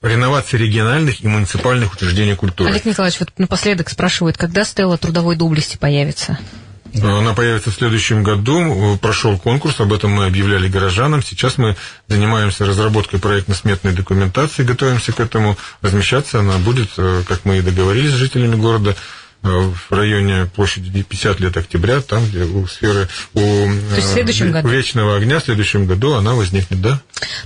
реновации 0.00 0.56
региональных 0.56 1.22
и 1.22 1.28
муниципальных 1.28 1.92
учреждений 1.92 2.34
культуры. 2.34 2.70
Олег 2.70 2.86
Николаевич, 2.86 3.20
вот 3.20 3.28
напоследок 3.36 3.90
спрашивают, 3.90 4.38
когда 4.38 4.64
стела 4.64 4.96
трудовой 4.96 5.36
доблести 5.36 5.76
появится? 5.76 6.38
Она 6.94 7.34
появится 7.34 7.70
в 7.70 7.74
следующем 7.74 8.22
году. 8.22 8.98
Прошел 9.00 9.38
конкурс, 9.38 9.80
об 9.80 9.92
этом 9.92 10.12
мы 10.12 10.26
объявляли 10.26 10.68
горожанам. 10.68 11.22
Сейчас 11.22 11.58
мы 11.58 11.76
занимаемся 12.08 12.66
разработкой 12.66 13.20
проектно-сметной 13.20 13.92
документации, 13.92 14.64
готовимся 14.64 15.12
к 15.12 15.20
этому. 15.20 15.56
Размещаться 15.82 16.40
она 16.40 16.58
будет, 16.58 16.90
э, 16.96 17.22
как 17.26 17.44
мы 17.44 17.58
и 17.58 17.62
договорились 17.62 18.12
с 18.12 18.16
жителями 18.16 18.56
города, 18.56 18.96
в 19.42 19.92
районе 19.92 20.46
площади 20.46 21.02
50 21.02 21.40
лет 21.40 21.56
октября, 21.56 22.00
там, 22.00 22.24
где 22.26 22.42
у 22.42 22.66
сферы, 22.66 23.08
у, 23.34 23.40
э, 23.40 24.50
году. 24.50 24.68
вечного 24.68 25.16
огня 25.16 25.38
в 25.38 25.44
следующем 25.44 25.86
году 25.86 26.14
она 26.14 26.34
возникнет, 26.34 26.80
да? 26.80 27.00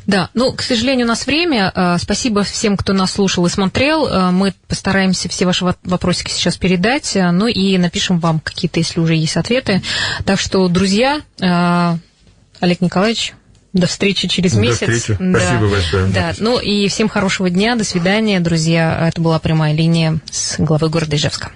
Да, 0.07 0.31
ну, 0.35 0.53
к 0.53 0.63
сожалению, 0.63 1.07
у 1.07 1.09
нас 1.09 1.27
время. 1.27 1.71
Э, 1.75 1.97
спасибо 2.01 2.43
всем, 2.43 2.77
кто 2.77 2.93
нас 2.93 3.13
слушал 3.13 3.47
и 3.47 3.51
смотрел. 3.51 4.33
Мы 4.33 4.55
постараемся 4.69 5.29
все 5.29 5.47
ваши 5.47 5.65
вопросики 5.85 6.31
сейчас 6.31 6.57
передать, 6.57 7.13
ну 7.15 7.47
и 7.47 7.77
напишем 7.79 8.19
вам 8.19 8.41
какие-то, 8.41 8.81
если 8.81 9.01
уже 9.01 9.15
есть 9.15 9.37
ответы. 9.37 9.83
Так 10.25 10.41
что, 10.41 10.67
друзья, 10.69 11.21
Олег 11.39 12.81
Николаевич, 12.81 13.35
до 13.73 13.87
встречи 13.87 14.29
через 14.29 14.55
месяц. 14.55 14.81
До 14.81 14.93
встречи. 14.93 15.17
Да. 15.19 15.41
Спасибо 15.41 15.69
большое. 15.69 16.07
Да. 16.09 16.35
Ну 16.39 16.61
и 16.61 16.89
всем 16.89 17.09
хорошего 17.09 17.49
дня. 17.49 17.75
До 17.77 17.85
свидания, 17.85 18.41
друзья. 18.41 19.09
Это 19.09 19.21
была 19.21 19.39
прямая 19.39 19.75
линия 19.75 20.21
с 20.31 20.57
главой 20.59 20.91
города 20.91 21.17
Ижевска. 21.17 21.53